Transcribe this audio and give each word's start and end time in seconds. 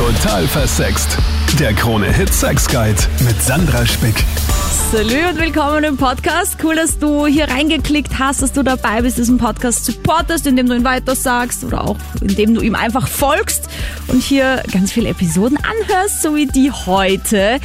Total 0.00 0.48
versext. 0.48 1.18
Der 1.58 1.74
Krone-Hit 1.74 2.32
Sex 2.32 2.66
Guide 2.66 2.96
mit 3.22 3.42
Sandra 3.42 3.84
Spick. 3.84 4.14
Salü 4.90 5.28
und 5.28 5.38
willkommen 5.38 5.84
im 5.84 5.98
Podcast. 5.98 6.56
Cool, 6.64 6.74
dass 6.74 6.98
du 6.98 7.26
hier 7.26 7.50
reingeklickt 7.50 8.18
hast, 8.18 8.40
dass 8.40 8.52
du 8.52 8.62
dabei 8.62 9.02
bist, 9.02 9.18
diesen 9.18 9.36
Podcast 9.36 9.84
supportest, 9.84 10.46
indem 10.46 10.70
du 10.70 10.74
ihn 10.74 10.84
weiter 10.84 11.14
sagst 11.14 11.64
oder 11.64 11.84
auch 11.84 11.98
indem 12.22 12.54
du 12.54 12.62
ihm 12.62 12.74
einfach 12.74 13.08
folgst 13.08 13.68
und 14.08 14.22
hier 14.22 14.62
ganz 14.72 14.90
viele 14.90 15.10
Episoden 15.10 15.58
anhörst, 15.58 16.22
so 16.22 16.34
wie 16.34 16.46
die 16.46 16.72
heute. 16.72 17.60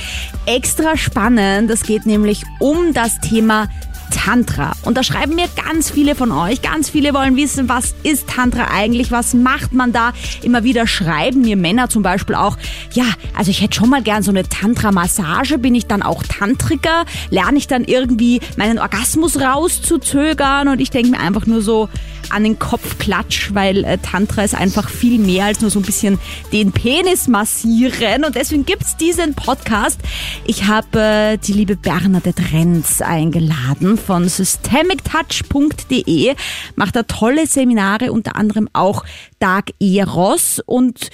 Extra 0.45 0.97
spannend. 0.97 1.71
Es 1.71 1.83
geht 1.83 2.05
nämlich 2.05 2.43
um 2.59 2.91
das 2.91 3.21
Thema 3.21 3.69
Tantra. 4.11 4.73
Und 4.83 4.97
da 4.97 5.03
schreiben 5.03 5.35
mir 5.35 5.47
ganz 5.67 5.89
viele 5.91 6.15
von 6.15 6.31
euch, 6.31 6.61
ganz 6.61 6.89
viele 6.89 7.13
wollen 7.13 7.35
wissen, 7.35 7.69
was 7.69 7.95
ist 8.03 8.27
Tantra 8.27 8.67
eigentlich, 8.73 9.11
was 9.11 9.33
macht 9.33 9.73
man 9.73 9.91
da? 9.91 10.13
Immer 10.41 10.63
wieder 10.63 10.87
schreiben 10.87 11.41
mir 11.41 11.57
Männer 11.57 11.89
zum 11.89 12.03
Beispiel 12.03 12.35
auch, 12.35 12.57
ja, 12.93 13.05
also 13.35 13.51
ich 13.51 13.61
hätte 13.61 13.75
schon 13.75 13.89
mal 13.89 14.01
gern 14.01 14.23
so 14.23 14.31
eine 14.31 14.47
Tantra-Massage, 14.47 15.57
bin 15.57 15.75
ich 15.75 15.87
dann 15.87 16.01
auch 16.01 16.23
Tantriker? 16.23 17.05
Lerne 17.29 17.57
ich 17.57 17.67
dann 17.67 17.83
irgendwie 17.83 18.41
meinen 18.57 18.79
Orgasmus 18.79 19.39
rauszuzögern? 19.39 20.67
Und 20.67 20.79
ich 20.79 20.89
denke 20.89 21.11
mir 21.11 21.19
einfach 21.19 21.45
nur 21.45 21.61
so, 21.61 21.89
an 22.31 22.43
den 22.43 22.59
Kopf 22.59 22.97
klatsch, 22.97 23.53
weil 23.53 23.83
äh, 23.83 23.97
Tantra 23.97 24.43
ist 24.43 24.55
einfach 24.55 24.89
viel 24.89 25.19
mehr 25.19 25.45
als 25.45 25.61
nur 25.61 25.69
so 25.69 25.79
ein 25.79 25.85
bisschen 25.85 26.19
den 26.51 26.71
Penis 26.71 27.27
massieren. 27.27 28.23
Und 28.23 28.35
deswegen 28.35 28.65
gibt's 28.65 28.97
diesen 28.97 29.35
Podcast. 29.35 29.99
Ich 30.45 30.67
habe 30.67 30.99
äh, 30.99 31.37
die 31.37 31.53
liebe 31.53 31.75
Bernadette 31.75 32.51
Renz 32.51 33.01
eingeladen 33.01 33.97
von 33.97 34.27
systemictouch.de. 34.27 36.35
Macht 36.75 36.95
da 36.95 37.03
tolle 37.03 37.47
Seminare, 37.47 38.11
unter 38.11 38.35
anderem 38.35 38.69
auch 38.73 39.05
Dark 39.39 39.71
Eros. 39.79 40.61
Und 40.65 41.09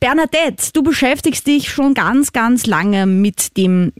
Bernadette, 0.00 0.70
du 0.72 0.82
beschäftigst 0.82 1.46
dich 1.46 1.70
schon 1.70 1.94
ganz, 1.94 2.32
ganz 2.32 2.66
lange 2.66 3.06
mit 3.06 3.56
dem 3.56 3.92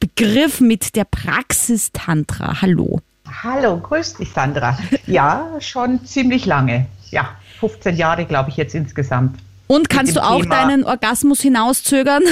Begriff, 0.00 0.60
mit 0.60 0.96
der 0.96 1.04
Praxis 1.04 1.90
Tantra. 1.92 2.62
Hallo. 2.62 3.00
Hallo, 3.42 3.76
grüß 3.76 4.14
dich, 4.14 4.30
Sandra. 4.32 4.78
Ja, 5.06 5.48
schon 5.58 6.04
ziemlich 6.04 6.46
lange. 6.46 6.86
Ja, 7.10 7.30
15 7.58 7.96
Jahre, 7.96 8.24
glaube 8.24 8.50
ich, 8.50 8.56
jetzt 8.56 8.74
insgesamt. 8.74 9.40
Und 9.66 9.88
kannst 9.88 10.14
du 10.14 10.22
auch 10.22 10.42
Thema. 10.42 10.56
deinen 10.56 10.84
Orgasmus 10.84 11.40
hinauszögern? 11.40 12.22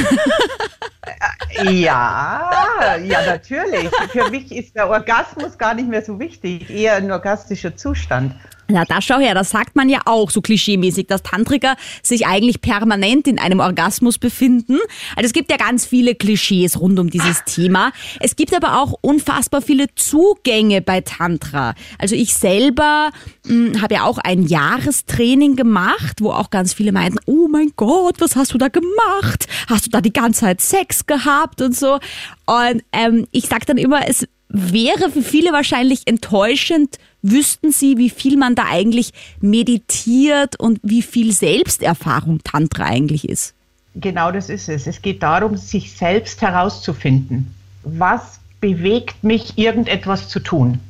Ja, 1.64 2.96
ja, 3.02 3.26
natürlich. 3.26 3.90
Für 4.12 4.30
mich 4.30 4.52
ist 4.52 4.76
der 4.76 4.88
Orgasmus 4.88 5.58
gar 5.58 5.74
nicht 5.74 5.88
mehr 5.88 6.02
so 6.02 6.20
wichtig, 6.20 6.70
eher 6.70 6.94
ein 6.94 7.10
orgastischer 7.10 7.76
Zustand. 7.76 8.34
Na, 8.70 8.84
da 8.84 9.00
schau 9.02 9.18
her, 9.18 9.34
das 9.34 9.50
sagt 9.50 9.76
man 9.76 9.88
ja 9.88 10.00
auch 10.04 10.30
so 10.30 10.40
klischeemäßig, 10.40 11.06
dass 11.06 11.22
Tantriker 11.22 11.76
sich 12.02 12.26
eigentlich 12.26 12.60
permanent 12.60 13.26
in 13.26 13.38
einem 13.38 13.60
Orgasmus 13.60 14.18
befinden. 14.18 14.78
Also 15.16 15.26
es 15.26 15.32
gibt 15.32 15.50
ja 15.50 15.56
ganz 15.56 15.86
viele 15.86 16.14
Klischees 16.14 16.80
rund 16.80 16.98
um 16.98 17.10
dieses 17.10 17.44
Thema. 17.44 17.92
Es 18.20 18.36
gibt 18.36 18.54
aber 18.54 18.80
auch 18.80 18.94
unfassbar 19.00 19.62
viele 19.62 19.94
Zugänge 19.94 20.80
bei 20.82 21.00
Tantra. 21.00 21.74
Also 21.98 22.14
ich 22.14 22.34
selber 22.34 23.10
hm, 23.46 23.80
habe 23.82 23.94
ja 23.94 24.04
auch 24.04 24.18
ein 24.18 24.46
Jahrestraining 24.46 25.56
gemacht, 25.56 26.20
wo 26.20 26.30
auch 26.30 26.50
ganz 26.50 26.74
viele 26.74 26.92
meinten, 26.92 27.18
oh 27.26 27.48
mein 27.48 27.72
Gott, 27.76 28.16
was 28.20 28.36
hast 28.36 28.54
du 28.54 28.58
da 28.58 28.68
gemacht? 28.68 29.46
Hast 29.68 29.86
du 29.86 29.90
da 29.90 30.00
die 30.00 30.12
ganze 30.12 30.40
Zeit 30.40 30.60
Sex 30.60 31.06
gehabt 31.06 31.60
und 31.60 31.76
so? 31.76 31.98
Und 32.46 32.82
ähm, 32.92 33.26
ich 33.30 33.46
sag 33.46 33.66
dann 33.66 33.78
immer, 33.78 34.08
es 34.08 34.26
wäre 34.48 35.10
für 35.10 35.22
viele 35.22 35.52
wahrscheinlich 35.52 36.02
enttäuschend, 36.06 36.98
wüssten 37.22 37.72
sie, 37.72 37.98
wie 37.98 38.10
viel 38.10 38.36
man 38.36 38.54
da 38.54 38.64
eigentlich 38.70 39.12
meditiert 39.40 40.58
und 40.58 40.80
wie 40.82 41.02
viel 41.02 41.32
Selbsterfahrung 41.32 42.40
Tantra 42.42 42.84
eigentlich 42.84 43.28
ist. 43.28 43.54
Genau 43.94 44.30
das 44.30 44.48
ist 44.48 44.68
es. 44.68 44.86
Es 44.86 45.02
geht 45.02 45.22
darum, 45.22 45.56
sich 45.56 45.92
selbst 45.92 46.42
herauszufinden. 46.42 47.54
Was 47.82 48.40
bewegt 48.60 49.24
mich, 49.24 49.58
irgendetwas 49.58 50.28
zu 50.28 50.40
tun? 50.40 50.80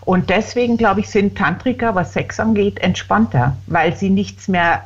Und 0.00 0.30
deswegen, 0.30 0.78
glaube 0.78 1.00
ich, 1.00 1.10
sind 1.10 1.36
Tantriker, 1.36 1.94
was 1.94 2.14
Sex 2.14 2.40
angeht, 2.40 2.78
entspannter, 2.78 3.56
weil 3.66 3.94
sie 3.96 4.10
nichts 4.10 4.48
mehr 4.48 4.84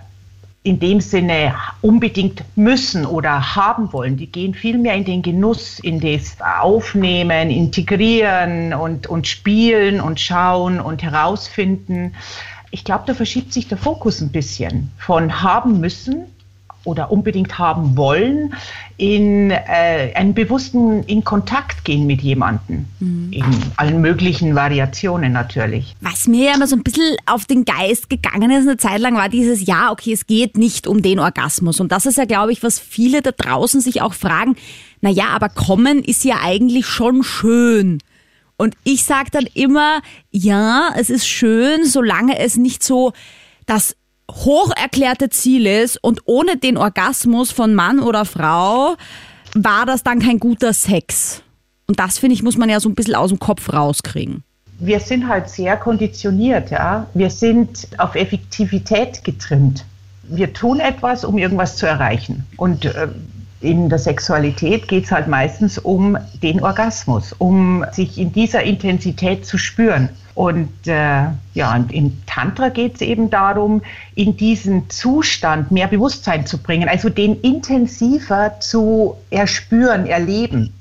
in 0.65 0.79
dem 0.79 1.01
Sinne 1.01 1.55
unbedingt 1.81 2.45
müssen 2.55 3.05
oder 3.05 3.57
haben 3.57 3.93
wollen. 3.93 4.17
Die 4.17 4.31
gehen 4.31 4.55
viel 4.55 4.79
mehr 4.79 4.95
in 4.95 5.05
den 5.05 5.23
Genuss, 5.23 5.81
in 5.81 6.01
das 6.01 6.37
Aufnehmen, 6.41 7.51
Integrieren 7.51 8.73
und, 8.73 9.09
und 9.09 9.27
Spielen 9.27 10.01
und 10.01 10.21
Schauen 10.21 10.81
und 10.81 11.03
Herausfinden. 11.03 12.15
Ich 12.71 12.85
glaube, 12.85 13.05
da 13.07 13.15
verschiebt 13.15 13.53
sich 13.53 13.67
der 13.67 13.79
Fokus 13.79 14.21
ein 14.21 14.31
bisschen 14.31 14.93
von 14.99 15.43
haben 15.43 15.81
müssen 15.81 16.27
oder 16.85 17.11
unbedingt 17.11 17.59
haben 17.59 17.97
wollen, 17.97 18.55
in 18.97 19.51
äh, 19.51 20.13
einen 20.15 20.35
bewussten 20.35 21.03
in 21.05 21.25
Kontakt 21.25 21.85
gehen 21.85 22.07
mit 22.07 22.23
jemandem. 22.23 22.87
Mhm. 23.01 23.33
In 23.33 23.45
allen 23.77 24.01
möglichen 24.01 24.55
Variationen 24.55 25.33
natürlich. 25.33 25.95
Was 26.01 26.27
mir 26.27 26.51
ja 26.51 26.55
immer 26.55 26.67
so 26.67 26.77
ein 26.77 26.83
bisschen 26.83 27.17
auf 27.27 27.45
den 27.45 27.65
Geist 27.65 28.11
gegangen 28.11 28.51
ist 28.51 28.67
eine 28.67 28.77
Zeit 28.77 29.01
lang, 29.01 29.17
war 29.17 29.29
dieses 29.29 29.67
Ja, 29.67 29.91
okay, 29.91 30.13
es 30.13 30.27
geht 30.27 30.57
nicht 30.57 30.87
um 30.87 31.03
den 31.03 31.19
Orgasmus. 31.19 31.81
Und 31.81 31.93
das 31.93 32.07
ist 32.07 32.19
ja, 32.19 32.25
glaube 32.25 32.53
ich, 32.53 32.63
was 32.63 32.79
viele 32.79 33.23
da 33.23 33.33
draußen 33.33 33.81
sich 33.81 34.03
auch 34.03 34.15
fragen. 34.15 34.57
Na 35.01 35.11
ja, 35.11 35.29
aber 35.29 35.49
kommen 35.49 36.03
ist 36.03 36.25
ja 36.25 36.37
eigentlich 36.43 36.87
schon 36.87 37.23
schön. 37.23 37.99
Und 38.57 38.77
ich 38.85 39.05
sage 39.05 39.31
dann 39.33 39.47
immer, 39.55 40.01
ja, 40.31 40.91
es 40.97 41.11
ist 41.11 41.27
schön, 41.27 41.85
solange 41.85 42.39
es 42.39 42.57
nicht 42.57 42.85
so 42.85 43.13
das 43.67 43.97
hoch 44.31 44.73
erklärte 44.77 45.29
Ziel 45.31 45.67
ist 45.67 45.99
und 46.03 46.21
ohne 46.25 46.57
den 46.57 46.77
Orgasmus 46.77 47.51
von 47.51 47.75
Mann 47.75 48.01
oder 48.01 48.25
Frau 48.25 48.97
war 49.55 49.87
das 49.87 50.03
dann 50.03 50.21
kein 50.21 50.39
guter 50.39 50.73
Sex. 50.73 51.43
Und 51.87 51.99
das, 51.99 52.19
finde 52.19 52.35
ich, 52.35 52.43
muss 52.43 52.57
man 52.57 52.69
ja 52.69 52.81
so 52.81 52.89
ein 52.89 52.95
bisschen 52.95 53.15
aus 53.15 53.31
dem 53.31 53.39
Kopf 53.39 53.73
rauskriegen. 53.73 54.45
Wir 54.79 54.99
sind 54.99 55.29
halt 55.29 55.49
sehr 55.49 55.77
konditioniert, 55.77 56.71
ja. 56.71 57.07
Wir 57.15 57.31
sind 57.31 57.87
auf 57.99 58.15
Effektivität 58.15 59.23
getrimmt. 59.25 59.85
Wir 60.25 60.53
tun 60.53 60.81
etwas, 60.81 61.25
um 61.25 61.39
irgendwas 61.39 61.77
zu 61.77 61.87
erreichen. 61.87 62.47
Und 62.57 62.87
äh, 62.87 63.09
in 63.61 63.89
der 63.89 63.99
Sexualität 63.99 64.89
geht 64.89 65.05
es 65.05 65.13
halt 65.13 65.29
meistens 65.29 65.79
um 65.79 66.17
den 66.43 66.63
Orgasmus, 66.63 67.33
um 67.39 67.85
sich 67.93 68.19
in 68.19 68.33
dieser 68.33 68.63
Intensität 68.63 69.47
zu 69.47 69.57
spüren. 69.57 70.09
Und 70.35 70.71
äh, 70.87 71.27
ja, 71.53 71.75
und 71.75 71.93
im 71.93 72.23
Tantra 72.27 72.71
geht 72.71 72.95
es 72.95 73.01
eben 73.03 73.29
darum, 73.29 73.83
in 74.15 74.37
diesen 74.37 74.89
Zustand 74.89 75.71
mehr 75.71 75.89
Bewusstsein 75.89 76.47
zu 76.47 76.59
bringen, 76.59 76.89
also 76.89 77.11
den 77.11 77.41
intensiver 77.41 78.59
zu 78.61 79.17
erspüren, 79.31 80.07
erleben. 80.07 80.73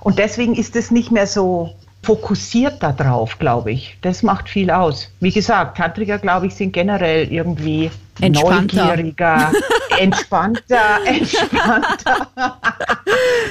Und 0.00 0.18
deswegen 0.18 0.54
ist 0.54 0.76
es 0.76 0.90
nicht 0.90 1.10
mehr 1.10 1.26
so 1.26 1.74
fokussiert 2.04 2.82
darauf, 2.82 3.38
glaube 3.38 3.72
ich. 3.72 3.96
Das 4.02 4.22
macht 4.22 4.48
viel 4.48 4.70
aus. 4.70 5.10
Wie 5.20 5.32
gesagt, 5.32 5.78
Tantriker, 5.78 6.18
glaube 6.18 6.46
ich, 6.46 6.54
sind 6.54 6.72
generell 6.72 7.32
irgendwie 7.32 7.90
entspannter. 8.20 8.84
neugieriger, 8.84 9.52
entspannter, 9.98 10.98
entspannter. 11.04 12.28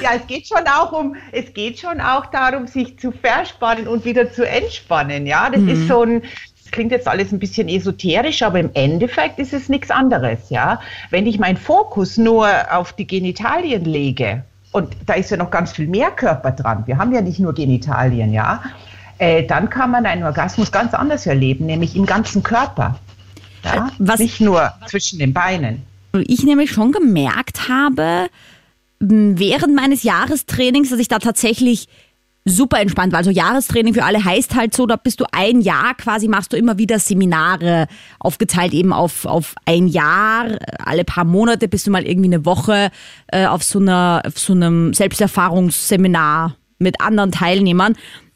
ja, 0.02 0.10
es 0.16 0.26
geht 0.26 0.46
schon 0.46 0.66
auch 0.66 0.92
um, 0.92 1.16
es 1.32 1.52
geht 1.52 1.78
schon 1.78 2.00
auch 2.00 2.26
darum, 2.26 2.66
sich 2.66 2.98
zu 2.98 3.12
verspannen 3.12 3.88
und 3.88 4.04
wieder 4.04 4.32
zu 4.32 4.48
entspannen. 4.48 5.26
Ja, 5.26 5.50
das 5.50 5.60
mhm. 5.60 5.68
ist 5.68 5.88
so 5.88 6.02
ein, 6.02 6.22
das 6.22 6.70
klingt 6.70 6.92
jetzt 6.92 7.08
alles 7.08 7.32
ein 7.32 7.38
bisschen 7.38 7.68
esoterisch, 7.68 8.42
aber 8.42 8.60
im 8.60 8.70
Endeffekt 8.74 9.38
ist 9.38 9.52
es 9.52 9.68
nichts 9.68 9.90
anderes. 9.90 10.50
Ja, 10.50 10.80
wenn 11.10 11.26
ich 11.26 11.38
meinen 11.38 11.58
Fokus 11.58 12.16
nur 12.16 12.48
auf 12.70 12.92
die 12.92 13.06
Genitalien 13.06 13.84
lege, 13.84 14.44
und 14.74 14.88
da 15.06 15.14
ist 15.14 15.30
ja 15.30 15.36
noch 15.36 15.52
ganz 15.52 15.70
viel 15.70 15.86
mehr 15.86 16.10
Körper 16.10 16.50
dran. 16.50 16.82
Wir 16.86 16.98
haben 16.98 17.12
ja 17.14 17.20
nicht 17.20 17.38
nur 17.38 17.54
Genitalien, 17.54 18.32
ja. 18.32 18.60
Äh, 19.18 19.46
dann 19.46 19.70
kann 19.70 19.92
man 19.92 20.04
einen 20.04 20.24
Orgasmus 20.24 20.72
ganz 20.72 20.94
anders 20.94 21.26
erleben, 21.26 21.66
nämlich 21.66 21.94
im 21.94 22.04
ganzen 22.04 22.42
Körper. 22.42 22.98
Ja? 23.64 23.88
Was, 23.98 24.18
nicht 24.18 24.40
nur 24.40 24.72
zwischen 24.88 25.20
den 25.20 25.32
Beinen. 25.32 25.82
Ich 26.26 26.42
nämlich 26.42 26.72
schon 26.72 26.90
gemerkt 26.90 27.68
habe, 27.68 28.26
während 28.98 29.76
meines 29.76 30.02
Jahrestrainings, 30.02 30.90
dass 30.90 30.98
ich 30.98 31.08
da 31.08 31.20
tatsächlich 31.20 31.86
super 32.44 32.80
entspannt 32.80 33.12
war. 33.12 33.18
Also 33.18 33.30
Jahrestraining 33.30 33.94
für 33.94 34.04
alle 34.04 34.22
heißt 34.22 34.54
halt 34.54 34.74
so, 34.74 34.86
da 34.86 34.96
bist 34.96 35.20
du 35.20 35.24
ein 35.32 35.60
Jahr 35.60 35.94
quasi, 35.94 36.28
machst 36.28 36.52
du 36.52 36.56
immer 36.56 36.78
wieder 36.78 36.98
Seminare, 36.98 37.86
aufgeteilt 38.18 38.74
eben 38.74 38.92
auf, 38.92 39.24
auf 39.24 39.54
ein 39.64 39.88
Jahr, 39.88 40.58
alle 40.84 41.04
paar 41.04 41.24
Monate 41.24 41.68
bist 41.68 41.86
du 41.86 41.90
mal 41.90 42.06
irgendwie 42.06 42.28
eine 42.28 42.44
Woche 42.44 42.90
äh, 43.28 43.46
auf, 43.46 43.62
so 43.64 43.78
einer, 43.78 44.22
auf 44.26 44.38
so 44.38 44.52
einem 44.52 44.92
Selbsterfahrungsseminar 44.92 46.56
mit 46.78 47.00
anderen 47.00 47.32
Teilnehmern. 47.32 47.94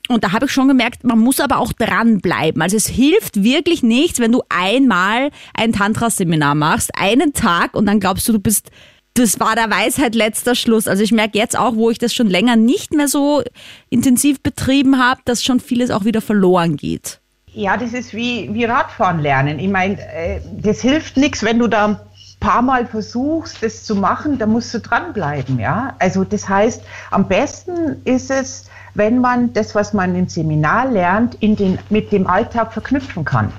Und 0.08 0.24
da 0.24 0.32
habe 0.32 0.46
ich 0.46 0.52
schon 0.52 0.68
gemerkt, 0.68 1.04
man 1.04 1.18
muss 1.18 1.38
aber 1.38 1.58
auch 1.58 1.74
dranbleiben. 1.74 2.62
Also 2.62 2.78
es 2.78 2.88
hilft 2.88 3.42
wirklich 3.42 3.82
nichts, 3.82 4.20
wenn 4.20 4.32
du 4.32 4.42
einmal 4.48 5.28
ein 5.52 5.74
Tantra-Seminar 5.74 6.54
machst, 6.54 6.90
einen 6.98 7.34
Tag 7.34 7.74
und 7.74 7.84
dann 7.84 8.00
glaubst 8.00 8.26
du, 8.26 8.32
du 8.32 8.38
bist 8.38 8.70
das 9.18 9.40
war 9.40 9.54
der 9.54 9.70
Weisheit 9.70 10.14
letzter 10.14 10.54
Schluss. 10.54 10.86
Also 10.86 11.02
ich 11.02 11.12
merke 11.12 11.38
jetzt 11.38 11.58
auch, 11.58 11.74
wo 11.74 11.90
ich 11.90 11.98
das 11.98 12.14
schon 12.14 12.28
länger 12.28 12.56
nicht 12.56 12.92
mehr 12.92 13.08
so 13.08 13.42
intensiv 13.90 14.40
betrieben 14.42 14.98
habe, 14.98 15.20
dass 15.24 15.42
schon 15.42 15.60
vieles 15.60 15.90
auch 15.90 16.04
wieder 16.04 16.20
verloren 16.20 16.76
geht. 16.76 17.20
Ja, 17.52 17.76
das 17.76 17.92
ist 17.92 18.14
wie, 18.14 18.52
wie 18.52 18.64
Radfahren 18.64 19.20
lernen. 19.20 19.58
Ich 19.58 19.68
meine, 19.68 19.98
äh, 20.00 20.40
das 20.52 20.80
hilft 20.80 21.16
nichts, 21.16 21.42
wenn 21.42 21.58
du 21.58 21.66
da 21.66 22.08
paar 22.40 22.62
Mal 22.62 22.86
versuchst, 22.86 23.62
das 23.62 23.84
zu 23.84 23.96
machen, 23.96 24.38
dann 24.38 24.50
musst 24.50 24.72
du 24.72 24.80
dranbleiben, 24.80 25.58
ja. 25.58 25.94
Also 25.98 26.24
das 26.24 26.48
heißt, 26.48 26.82
am 27.10 27.26
besten 27.26 28.00
ist 28.04 28.30
es, 28.30 28.66
wenn 28.94 29.18
man 29.18 29.52
das, 29.52 29.74
was 29.74 29.92
man 29.92 30.14
im 30.14 30.28
Seminar 30.28 30.88
lernt, 30.90 31.34
in 31.40 31.56
den, 31.56 31.78
mit 31.90 32.12
dem 32.12 32.26
Alltag 32.26 32.72
verknüpfen 32.72 33.24
kann. 33.24 33.52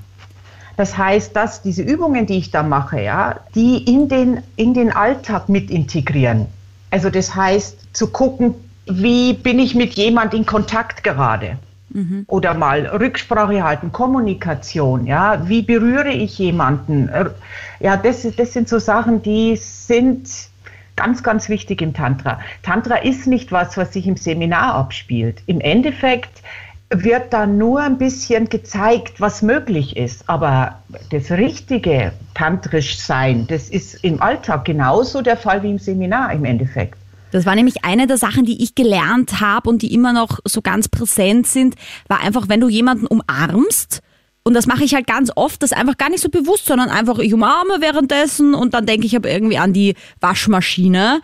Das 0.79 0.97
heißt, 0.97 1.35
dass 1.35 1.61
diese 1.61 1.83
Übungen, 1.83 2.25
die 2.25 2.37
ich 2.37 2.51
da 2.51 2.63
mache, 2.63 3.01
ja, 3.01 3.41
die 3.53 3.83
in 3.83 4.07
den, 4.07 4.41
in 4.55 4.73
den 4.73 4.93
Alltag 4.93 5.49
mit 5.49 5.69
integrieren. 5.69 6.45
Also 6.89 7.09
das 7.09 7.35
heißt, 7.35 7.93
zu 7.93 8.07
gucken, 8.07 8.55
wie 8.85 9.33
bin 9.33 9.59
ich 9.59 9.75
mit 9.75 9.95
jemand 9.95 10.33
in 10.33 10.45
Kontakt 10.45 11.03
gerade? 11.03 11.57
Mhm. 11.89 12.23
Oder 12.27 12.53
mal 12.53 12.85
Rücksprache 12.85 13.61
halten, 13.61 13.91
Kommunikation, 13.91 15.05
ja, 15.05 15.49
wie 15.49 15.63
berühre 15.63 16.13
ich 16.13 16.39
jemanden? 16.39 17.09
Ja, 17.81 17.97
das, 17.97 18.25
das 18.37 18.53
sind 18.53 18.69
so 18.69 18.79
Sachen, 18.79 19.21
die 19.21 19.57
sind 19.57 20.29
ganz, 20.95 21.23
ganz 21.23 21.49
wichtig 21.49 21.81
im 21.81 21.93
Tantra. 21.93 22.39
Tantra 22.63 22.95
ist 22.95 23.27
nicht 23.27 23.51
was, 23.51 23.75
was 23.75 23.91
sich 23.91 24.07
im 24.07 24.15
Seminar 24.15 24.75
abspielt. 24.75 25.43
Im 25.45 25.59
Endeffekt 25.59 26.41
wird 26.91 27.33
da 27.33 27.45
nur 27.45 27.81
ein 27.81 27.97
bisschen 27.97 28.49
gezeigt, 28.49 29.21
was 29.21 29.41
möglich 29.41 29.95
ist. 29.95 30.27
Aber 30.27 30.81
das 31.11 31.31
richtige 31.31 32.11
tantrisch 32.33 32.97
Sein, 32.97 33.45
das 33.47 33.69
ist 33.69 34.03
im 34.03 34.21
Alltag 34.21 34.65
genauso 34.65 35.21
der 35.21 35.37
Fall 35.37 35.61
wie 35.63 35.69
im 35.71 35.79
Seminar 35.79 36.33
im 36.33 36.45
Endeffekt. 36.45 36.95
Das 37.31 37.45
war 37.45 37.53
nämlich 37.53 37.85
eine 37.85 38.07
der 38.07 38.17
Sachen, 38.17 38.45
die 38.45 38.63
ich 38.63 38.73
gelernt 38.73 39.39
habe 39.39 39.69
und 39.69 39.83
die 39.83 39.93
immer 39.93 40.13
noch 40.13 40.39
so 40.45 40.61
ganz 40.61 40.87
präsent 40.87 41.45
sind, 41.45 41.75
war 42.07 42.21
einfach, 42.21 42.49
wenn 42.49 42.59
du 42.59 42.69
jemanden 42.69 43.05
umarmst, 43.05 44.01
und 44.49 44.55
das 44.55 44.65
mache 44.65 44.83
ich 44.83 44.95
halt 44.95 45.05
ganz 45.05 45.31
oft, 45.35 45.61
das 45.61 45.73
einfach 45.73 45.97
gar 45.97 46.09
nicht 46.09 46.21
so 46.21 46.29
bewusst, 46.29 46.65
sondern 46.65 46.89
einfach 46.89 47.19
ich 47.19 47.33
umarme 47.33 47.81
währenddessen 47.81 48.55
und 48.55 48.73
dann 48.73 48.87
denke 48.87 49.05
ich 49.05 49.15
aber 49.15 49.29
irgendwie 49.29 49.57
an 49.57 49.73
die 49.73 49.95
Waschmaschine. 50.21 51.21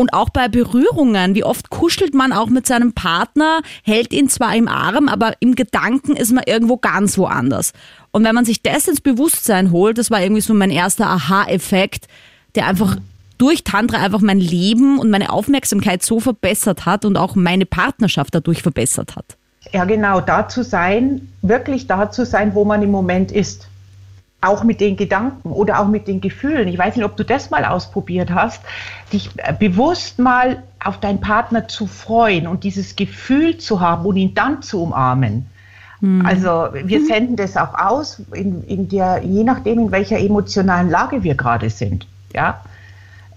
Und 0.00 0.14
auch 0.14 0.30
bei 0.30 0.48
Berührungen, 0.48 1.34
wie 1.34 1.44
oft 1.44 1.68
kuschelt 1.68 2.14
man 2.14 2.32
auch 2.32 2.46
mit 2.46 2.66
seinem 2.66 2.94
Partner, 2.94 3.60
hält 3.84 4.14
ihn 4.14 4.30
zwar 4.30 4.56
im 4.56 4.66
Arm, 4.66 5.08
aber 5.08 5.34
im 5.40 5.54
Gedanken 5.54 6.16
ist 6.16 6.32
man 6.32 6.44
irgendwo 6.46 6.78
ganz 6.78 7.18
woanders. 7.18 7.74
Und 8.10 8.24
wenn 8.24 8.34
man 8.34 8.46
sich 8.46 8.62
das 8.62 8.88
ins 8.88 9.02
Bewusstsein 9.02 9.72
holt, 9.72 9.98
das 9.98 10.10
war 10.10 10.22
irgendwie 10.22 10.40
so 10.40 10.54
mein 10.54 10.70
erster 10.70 11.06
Aha-Effekt, 11.06 12.06
der 12.54 12.66
einfach 12.66 12.96
durch 13.36 13.62
Tantra 13.62 13.98
einfach 13.98 14.22
mein 14.22 14.40
Leben 14.40 14.98
und 14.98 15.10
meine 15.10 15.30
Aufmerksamkeit 15.30 16.02
so 16.02 16.18
verbessert 16.18 16.86
hat 16.86 17.04
und 17.04 17.18
auch 17.18 17.34
meine 17.34 17.66
Partnerschaft 17.66 18.34
dadurch 18.34 18.62
verbessert 18.62 19.16
hat. 19.16 19.36
Ja, 19.70 19.84
genau, 19.84 20.22
da 20.22 20.48
zu 20.48 20.64
sein, 20.64 21.28
wirklich 21.42 21.86
da 21.86 22.10
zu 22.10 22.24
sein, 22.24 22.54
wo 22.54 22.64
man 22.64 22.82
im 22.82 22.90
Moment 22.90 23.32
ist. 23.32 23.68
Auch 24.42 24.64
mit 24.64 24.80
den 24.80 24.96
Gedanken 24.96 25.50
oder 25.50 25.80
auch 25.80 25.88
mit 25.88 26.08
den 26.08 26.20
Gefühlen. 26.20 26.66
Ich 26.68 26.78
weiß 26.78 26.96
nicht, 26.96 27.04
ob 27.04 27.16
du 27.16 27.24
das 27.24 27.50
mal 27.50 27.64
ausprobiert 27.64 28.30
hast, 28.30 28.62
dich 29.12 29.30
äh, 29.36 29.52
bewusst 29.52 30.18
mal 30.18 30.62
auf 30.82 30.98
deinen 30.98 31.20
Partner 31.20 31.68
zu 31.68 31.86
freuen 31.86 32.46
und 32.46 32.64
dieses 32.64 32.96
Gefühl 32.96 33.58
zu 33.58 33.80
haben 33.80 34.06
und 34.06 34.16
ihn 34.16 34.34
dann 34.34 34.62
zu 34.62 34.82
umarmen. 34.82 35.46
Mhm. 36.00 36.24
Also 36.24 36.68
wir 36.72 37.00
mhm. 37.00 37.06
senden 37.06 37.36
das 37.36 37.56
auch 37.56 37.74
aus, 37.74 38.22
in, 38.32 38.64
in 38.64 38.88
der, 38.88 39.22
je 39.22 39.44
nachdem, 39.44 39.78
in 39.78 39.90
welcher 39.92 40.18
emotionalen 40.18 40.88
Lage 40.88 41.22
wir 41.22 41.34
gerade 41.34 41.68
sind. 41.68 42.06
Ja? 42.34 42.62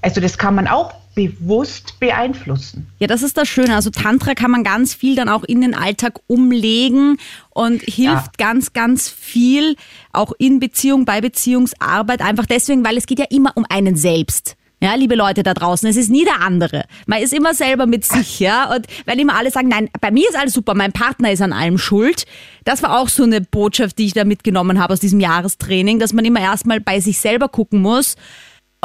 Also 0.02 0.22
das 0.22 0.38
kann 0.38 0.56
man 0.56 0.68
auch 0.68 0.94
bewusst 1.16 2.00
beeinflussen. 2.00 2.88
Ja, 3.00 3.08
das 3.08 3.24
ist 3.24 3.38
das 3.38 3.48
Schöne. 3.48 3.76
Also 3.76 3.90
Tantra 3.90 4.34
kann 4.34 4.52
man 4.52 4.64
ganz 4.64 4.94
viel 4.94 5.16
dann 5.16 5.30
auch 5.30 5.44
in 5.44 5.62
den 5.62 5.76
Alltag 5.76 6.20
umlegen 6.28 7.18
und 7.50 7.82
hilft 7.82 8.40
ja. 8.40 8.48
ganz, 8.48 8.74
ganz 8.74 9.10
viel 9.10 9.76
auch 10.12 10.34
in 10.38 10.60
Beziehung, 10.60 11.06
bei 11.06 11.22
Beziehungsarbeit. 11.22 12.22
Einfach 12.22 12.46
deswegen, 12.46 12.84
weil 12.84 12.98
es 12.98 13.06
geht 13.06 13.20
ja 13.20 13.26
immer 13.30 13.52
um 13.56 13.66
einen 13.70 13.96
selbst. 13.96 14.56
Ja, 14.84 14.96
liebe 14.96 15.16
Leute 15.16 15.44
da 15.44 15.54
draußen, 15.54 15.88
es 15.88 15.96
ist 15.96 16.10
nie 16.10 16.26
der 16.26 16.42
andere. 16.42 16.84
Man 17.06 17.22
ist 17.22 17.34
immer 17.34 17.54
selber 17.54 17.86
mit 17.86 18.04
sich, 18.04 18.40
ja. 18.42 18.74
Und 18.76 18.86
wenn 19.06 19.18
immer 19.18 19.38
alle 19.38 19.50
sagen, 19.50 19.70
nein, 19.70 19.90
bei 20.02 20.12
mir 20.12 20.28
ist 20.28 20.38
alles 20.38 20.54
super, 20.54 20.74
mein 20.74 20.92
Partner 20.92 21.32
ist 21.32 21.42
an 21.42 21.54
allem 21.54 21.78
schuld. 21.78 22.26
Das 22.66 22.84
war 22.84 23.00
auch 23.00 23.08
so 23.08 23.24
eine 23.24 23.40
Botschaft, 23.40 23.98
die 23.98 24.08
ich 24.08 24.14
da 24.14 24.26
mitgenommen 24.26 24.82
habe 24.82 24.92
aus 24.92 25.00
diesem 25.00 25.22
Jahrestraining, 25.22 26.00
dass 26.00 26.12
man 26.12 26.26
immer 26.26 26.42
erstmal 26.42 26.82
bei 26.82 27.00
sich 27.00 27.20
selber 27.20 27.48
gucken 27.48 27.82
muss 27.82 28.18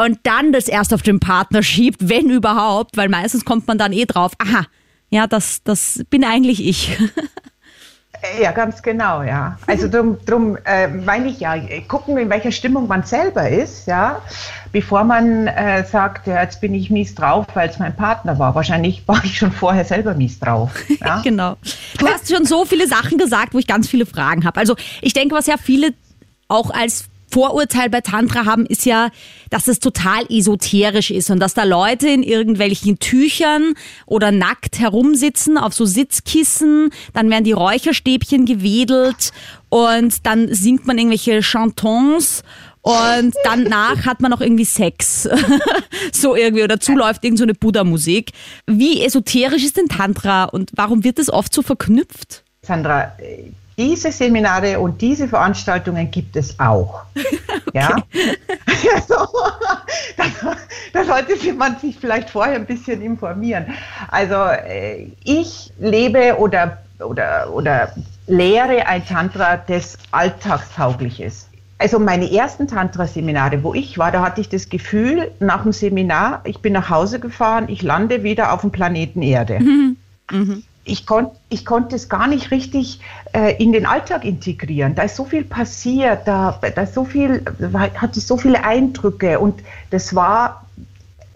und 0.04 0.20
dann 0.22 0.52
das 0.52 0.68
erst 0.68 0.94
auf 0.94 1.02
den 1.02 1.18
Partner 1.18 1.62
schiebt, 1.62 2.08
wenn 2.08 2.30
überhaupt, 2.30 2.96
weil 2.96 3.08
meistens 3.08 3.44
kommt 3.44 3.66
man 3.66 3.78
dann 3.78 3.92
eh 3.92 4.04
drauf, 4.04 4.32
aha, 4.38 4.64
ja, 5.10 5.26
das, 5.26 5.62
das 5.64 6.04
bin 6.10 6.24
eigentlich 6.24 6.64
ich. 6.64 6.96
Ja, 8.40 8.50
ganz 8.52 8.82
genau, 8.82 9.22
ja. 9.22 9.58
Also 9.66 9.88
drum, 9.90 10.18
drum 10.24 10.56
äh, 10.64 10.88
meine 10.88 11.28
ich 11.28 11.40
ja, 11.40 11.54
gucken, 11.86 12.16
in 12.18 12.28
welcher 12.30 12.52
Stimmung 12.52 12.86
man 12.86 13.04
selber 13.04 13.48
ist, 13.48 13.86
ja, 13.86 14.20
bevor 14.72 15.04
man 15.04 15.46
äh, 15.46 15.84
sagt, 15.84 16.26
ja, 16.26 16.42
jetzt 16.42 16.60
bin 16.60 16.74
ich 16.74 16.90
mies 16.90 17.14
drauf, 17.14 17.46
weil 17.54 17.68
es 17.68 17.78
mein 17.78 17.94
Partner 17.94 18.38
war. 18.38 18.54
Wahrscheinlich 18.54 19.06
war 19.06 19.22
ich 19.24 19.38
schon 19.38 19.52
vorher 19.52 19.84
selber 19.84 20.14
mies 20.14 20.38
drauf. 20.38 20.70
Ja? 21.00 21.22
genau. 21.22 21.56
Du 21.98 22.08
hast 22.08 22.32
schon 22.32 22.44
so 22.44 22.64
viele 22.64 22.88
Sachen 22.88 23.18
gesagt, 23.18 23.54
wo 23.54 23.58
ich 23.58 23.66
ganz 23.66 23.88
viele 23.88 24.04
Fragen 24.04 24.44
habe. 24.44 24.58
Also 24.58 24.74
ich 25.00 25.12
denke, 25.12 25.34
was 25.34 25.46
ja 25.46 25.56
viele 25.56 25.94
auch 26.48 26.70
als 26.70 27.07
Vorurteil 27.30 27.90
bei 27.90 28.00
Tantra 28.00 28.44
haben, 28.44 28.66
ist 28.66 28.86
ja, 28.86 29.10
dass 29.50 29.68
es 29.68 29.80
total 29.80 30.24
esoterisch 30.30 31.10
ist 31.10 31.30
und 31.30 31.40
dass 31.40 31.54
da 31.54 31.64
Leute 31.64 32.08
in 32.08 32.22
irgendwelchen 32.22 32.98
Tüchern 32.98 33.74
oder 34.06 34.32
nackt 34.32 34.78
herumsitzen 34.78 35.58
auf 35.58 35.74
so 35.74 35.84
Sitzkissen, 35.84 36.90
dann 37.12 37.30
werden 37.30 37.44
die 37.44 37.52
Räucherstäbchen 37.52 38.46
gewedelt 38.46 39.32
und 39.68 40.26
dann 40.26 40.52
singt 40.52 40.86
man 40.86 40.98
irgendwelche 40.98 41.42
Chantons 41.42 42.42
und 42.82 43.34
danach 43.44 44.06
hat 44.06 44.20
man 44.20 44.32
auch 44.32 44.40
irgendwie 44.40 44.64
Sex. 44.64 45.28
so 46.12 46.34
irgendwie. 46.34 46.62
Oder 46.62 46.76
dazu 46.76 46.92
läuft 46.92 47.22
irgend 47.22 47.38
so 47.38 47.46
Buddha-Musik. 47.46 48.32
Wie 48.66 49.04
esoterisch 49.04 49.64
ist 49.64 49.76
denn 49.76 49.88
Tantra 49.88 50.44
und 50.44 50.70
warum 50.74 51.04
wird 51.04 51.18
das 51.18 51.28
oft 51.28 51.52
so 51.52 51.60
verknüpft? 51.60 52.44
Sandra, 52.62 53.12
diese 53.78 54.10
Seminare 54.10 54.80
und 54.80 55.00
diese 55.00 55.28
Veranstaltungen 55.28 56.10
gibt 56.10 56.36
es 56.36 56.58
auch. 56.58 57.02
Okay. 57.68 57.80
Ja? 57.80 57.96
Also, 58.94 59.14
da, 60.16 60.56
da, 60.92 61.04
sollte 61.04 61.52
man 61.52 61.78
sich 61.78 61.98
vielleicht 61.98 62.30
vorher 62.30 62.54
ein 62.54 62.64
bisschen 62.64 63.02
informieren. 63.02 63.66
Also 64.08 64.34
äh, 64.34 65.10
ich 65.24 65.72
lebe 65.78 66.36
oder, 66.38 66.78
oder, 67.00 67.52
oder 67.52 67.92
lehre 68.26 68.86
ein 68.86 69.04
Tantra, 69.04 69.56
das 69.56 69.98
alltagstauglich 70.12 71.20
ist. 71.20 71.48
Also 71.78 71.98
meine 71.98 72.32
ersten 72.32 72.68
Tantra-Seminare, 72.68 73.62
wo 73.62 73.74
ich 73.74 73.98
war, 73.98 74.12
da 74.12 74.22
hatte 74.22 74.40
ich 74.40 74.48
das 74.48 74.68
Gefühl, 74.68 75.30
nach 75.40 75.64
dem 75.64 75.72
Seminar, 75.72 76.40
ich 76.44 76.60
bin 76.60 76.72
nach 76.72 76.88
Hause 76.88 77.20
gefahren, 77.20 77.66
ich 77.68 77.82
lande 77.82 78.22
wieder 78.22 78.52
auf 78.52 78.62
dem 78.62 78.70
Planeten 78.70 79.22
Erde. 79.22 79.58
Mhm. 79.60 79.96
Mhm 80.30 80.62
ich, 80.88 81.06
konnt, 81.06 81.30
ich 81.48 81.64
konnte 81.64 81.96
es 81.96 82.08
gar 82.08 82.26
nicht 82.26 82.50
richtig 82.50 83.00
äh, 83.32 83.54
in 83.62 83.72
den 83.72 83.86
Alltag 83.86 84.24
integrieren. 84.24 84.94
Da 84.94 85.02
ist 85.02 85.16
so 85.16 85.24
viel 85.24 85.44
passiert, 85.44 86.26
da, 86.26 86.58
da 86.74 86.86
so 86.86 87.04
viel, 87.04 87.44
hatte 87.94 88.20
so 88.20 88.36
viele 88.36 88.64
Eindrücke 88.64 89.38
und 89.38 89.60
das 89.90 90.14
war 90.14 90.64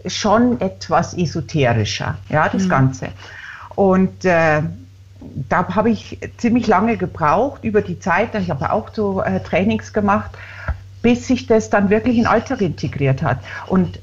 schon 0.05 0.59
etwas 0.59 1.13
esoterischer, 1.13 2.17
ja, 2.29 2.49
das 2.49 2.63
mhm. 2.63 2.69
Ganze. 2.69 3.07
Und 3.75 4.25
äh, 4.25 4.61
da 5.49 5.67
habe 5.75 5.89
ich 5.89 6.19
ziemlich 6.37 6.67
lange 6.67 6.97
gebraucht 6.97 7.63
über 7.63 7.81
die 7.81 7.99
Zeit, 7.99 8.35
ich 8.35 8.49
habe 8.49 8.71
auch 8.71 8.89
so 8.93 9.21
äh, 9.21 9.39
Trainings 9.39 9.93
gemacht, 9.93 10.31
bis 11.01 11.27
sich 11.27 11.47
das 11.47 11.69
dann 11.69 11.89
wirklich 11.89 12.17
in 12.17 12.23
den 12.23 12.27
Alltag 12.27 12.61
integriert 12.61 13.21
hat. 13.21 13.39
Und 13.67 13.99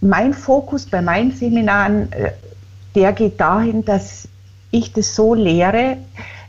mein 0.00 0.34
Fokus 0.34 0.86
bei 0.86 1.02
meinen 1.02 1.32
Seminaren, 1.32 2.12
äh, 2.12 2.32
der 2.94 3.12
geht 3.12 3.40
dahin, 3.40 3.84
dass 3.84 4.28
ich 4.72 4.92
das 4.92 5.14
so 5.14 5.34
lehre, 5.34 5.98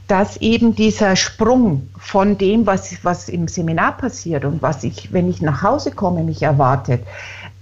dass 0.07 0.37
eben 0.37 0.75
dieser 0.75 1.15
Sprung 1.15 1.89
von 1.97 2.37
dem, 2.37 2.65
was, 2.65 3.03
was 3.03 3.29
im 3.29 3.47
Seminar 3.47 3.97
passiert 3.97 4.43
und 4.43 4.61
was 4.61 4.83
ich, 4.83 5.13
wenn 5.13 5.29
ich 5.29 5.41
nach 5.41 5.61
Hause 5.61 5.91
komme, 5.91 6.23
mich 6.23 6.41
erwartet, 6.41 7.05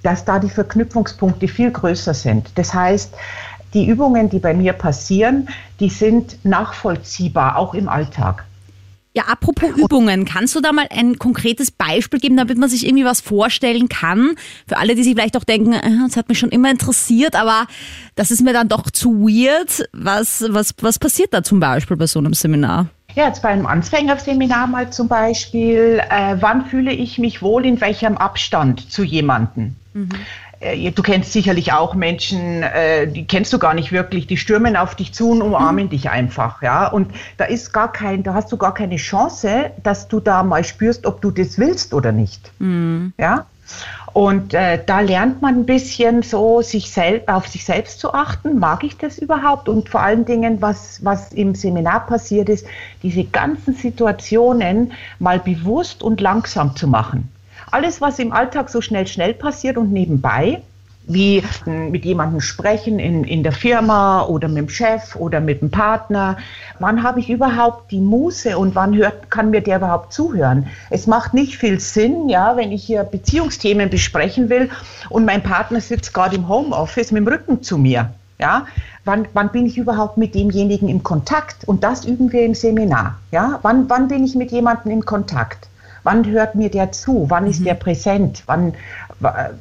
dass 0.02 0.26
da 0.26 0.40
die 0.40 0.50
Verknüpfungspunkte 0.50 1.48
viel 1.48 1.72
größer 1.72 2.14
sind. 2.14 2.52
Das 2.56 2.74
heißt, 2.74 3.14
die 3.74 3.88
Übungen, 3.88 4.30
die 4.30 4.40
bei 4.40 4.54
mir 4.54 4.74
passieren, 4.74 5.50
die 5.80 5.90
sind 5.90 6.44
nachvollziehbar, 6.44 7.58
auch 7.58 7.74
im 7.74 7.88
Alltag. 7.88 8.46
Ja, 9.14 9.24
apropos 9.24 9.72
Übungen, 9.76 10.24
kannst 10.24 10.56
du 10.56 10.62
da 10.62 10.72
mal 10.72 10.88
ein 10.90 11.20
konkretes 11.20 11.70
Beispiel 11.70 12.20
geben, 12.20 12.38
damit 12.38 12.58
man 12.58 12.70
sich 12.70 12.86
irgendwie 12.86 13.04
was 13.04 13.20
vorstellen 13.20 13.90
kann? 13.90 14.36
Für 14.66 14.78
alle, 14.78 14.96
die 14.96 15.04
sich 15.04 15.16
vielleicht 15.16 15.36
auch 15.36 15.44
denken, 15.44 15.74
äh, 15.74 15.82
das 16.08 16.16
hat 16.16 16.30
mich 16.30 16.40
schon 16.40 16.50
immer 16.50 16.72
interessiert, 16.72 17.36
aber 17.36 17.68
das 18.16 18.32
ist 18.32 18.42
mir 18.42 18.54
dann 18.54 18.70
doch 18.70 18.90
zu 18.90 19.24
weird. 19.24 19.90
Was, 19.92 20.46
was, 20.48 20.74
was 20.80 20.98
passiert 20.98 21.34
da 21.34 21.44
zum 21.44 21.60
Beispiel 21.60 21.98
bei 21.98 22.08
so 22.08 22.20
einem 22.20 22.34
Seminar? 22.34 22.88
Ja, 23.14 23.28
jetzt 23.28 23.42
bei 23.42 23.50
einem 23.50 23.66
Anfängerseminar 23.66 24.68
mal 24.68 24.90
zum 24.94 25.10
Beispiel, 25.10 26.02
äh, 26.10 26.38
wann 26.40 26.66
fühle 26.68 26.94
ich 26.94 27.18
mich 27.18 27.42
wohl 27.42 27.66
in 27.66 27.82
welchem 27.82 28.18
Abstand 28.18 28.90
zu 28.90 29.04
jemandem? 29.04 29.76
Mhm. 29.94 30.10
Äh, 30.62 30.92
du 30.92 31.02
kennst 31.02 31.34
sicherlich 31.34 31.74
auch 31.74 31.96
Menschen, 31.96 32.64
äh, 32.64 33.08
die 33.08 33.26
kennst 33.26 33.52
du 33.52 33.60
gar 33.60 33.74
nicht 33.74 33.92
wirklich, 33.92 34.28
die 34.28 34.38
stürmen 34.38 34.78
auf 34.78 34.96
dich 34.96 35.14
zu 35.14 35.32
und 35.32 35.42
umarmen 35.42 35.86
mhm. 35.86 35.90
dich 35.90 36.10
einfach, 36.10 36.62
ja. 36.62 36.88
Und 36.88 37.12
da 37.38 37.46
ist 37.46 37.74
gar 37.74 37.92
kein, 37.92 38.24
da 38.24 38.34
hast 38.34 38.52
du 38.52 38.58
gar 38.58 38.74
keine 38.74 38.96
Chance, 38.96 39.72
dass 39.84 40.08
du 40.08 40.20
da 40.20 40.44
mal 40.44 40.64
spürst, 40.64 41.06
ob 41.06 41.22
du 41.22 41.32
das 41.32 41.58
willst 41.58 41.94
oder 41.94 42.12
nicht, 42.12 42.52
mhm. 42.60 43.14
ja. 43.18 43.46
Und 44.14 44.54
äh, 44.54 44.84
da 44.86 45.00
lernt 45.00 45.42
man 45.42 45.60
ein 45.60 45.66
bisschen 45.66 46.22
so, 46.24 46.62
sich 46.62 46.92
selbst, 46.92 47.30
auf 47.30 47.48
sich 47.48 47.64
selbst 47.64 48.02
zu 48.02 48.14
achten. 48.14 48.60
Mag 48.60 48.84
ich 48.84 48.98
das 48.98 49.18
überhaupt? 49.18 49.70
Und 49.70 49.88
vor 49.88 50.02
allen 50.02 50.26
Dingen, 50.26 50.62
was, 50.62 51.00
was 51.06 51.32
im 51.32 51.56
Seminar 51.56 52.06
passiert 52.06 52.50
ist, 52.50 52.66
diese 53.04 53.24
ganzen 53.24 53.74
Situationen 53.74 54.92
mal 55.20 55.40
bewusst 55.40 56.04
und 56.04 56.20
langsam 56.20 56.76
zu 56.76 56.90
machen. 56.90 57.31
Alles, 57.72 58.02
was 58.02 58.20
im 58.20 58.34
Alltag 58.34 58.70
so 58.70 58.82
schnell, 58.82 59.08
schnell 59.08 59.34
passiert 59.34 59.78
und 59.78 59.94
nebenbei, 59.94 60.62
wie 61.08 61.42
mit 61.66 62.04
jemandem 62.04 62.42
sprechen 62.42 63.00
in, 63.00 63.24
in 63.24 63.44
der 63.44 63.54
Firma 63.54 64.24
oder 64.24 64.50
mit 64.50 64.58
dem 64.58 64.70
Chef 64.70 65.16
oder 65.16 65.40
mit 65.40 65.62
dem 65.62 65.72
Partner. 65.72 66.38
Wann 66.80 67.02
habe 67.02 67.22
ich 67.22 67.30
überhaupt 67.30 67.92
die 67.92 68.02
Muße 68.02 68.58
und 68.58 68.76
wann 68.76 68.96
hört, 68.96 69.32
kann 69.32 69.52
mir 69.52 69.62
der 69.62 69.78
überhaupt 69.78 70.12
zuhören? 70.12 70.68
Es 70.90 71.08
macht 71.08 71.34
nicht 71.34 71.58
viel 71.58 71.80
Sinn, 71.80 72.28
ja, 72.28 72.58
wenn 72.58 72.74
ich 72.74 72.84
hier 72.84 73.04
Beziehungsthemen 73.04 73.90
besprechen 73.90 74.50
will 74.50 74.70
und 75.10 75.26
mein 75.26 75.42
Partner 75.42 75.80
sitzt 75.80 76.14
gerade 76.14 76.36
im 76.36 76.50
Homeoffice 76.50 77.12
mit 77.12 77.26
dem 77.26 77.28
Rücken 77.30 77.64
zu 77.64 77.78
mir. 77.78 78.14
Ja, 78.38 78.66
wann, 79.06 79.28
wann 79.34 79.50
bin 79.50 79.66
ich 79.66 79.78
überhaupt 79.78 80.18
mit 80.18 80.36
demjenigen 80.36 80.90
im 80.90 81.04
Kontakt? 81.04 81.68
Und 81.68 81.84
das 81.84 82.06
üben 82.06 82.32
wir 82.34 82.44
im 82.44 82.56
Seminar. 82.56 83.18
Ja, 83.32 83.60
wann, 83.62 83.90
wann 83.90 84.08
bin 84.08 84.26
ich 84.26 84.36
mit 84.36 84.52
jemandem 84.52 84.92
im 84.92 85.06
Kontakt? 85.06 85.68
Wann 86.04 86.26
hört 86.26 86.56
mir 86.56 86.70
der 86.70 86.92
zu? 86.92 87.26
Wann 87.30 87.48
ist 87.48 87.60
mhm. 87.60 87.66
der 87.66 87.74
präsent? 87.76 88.44
Wann, 88.48 88.74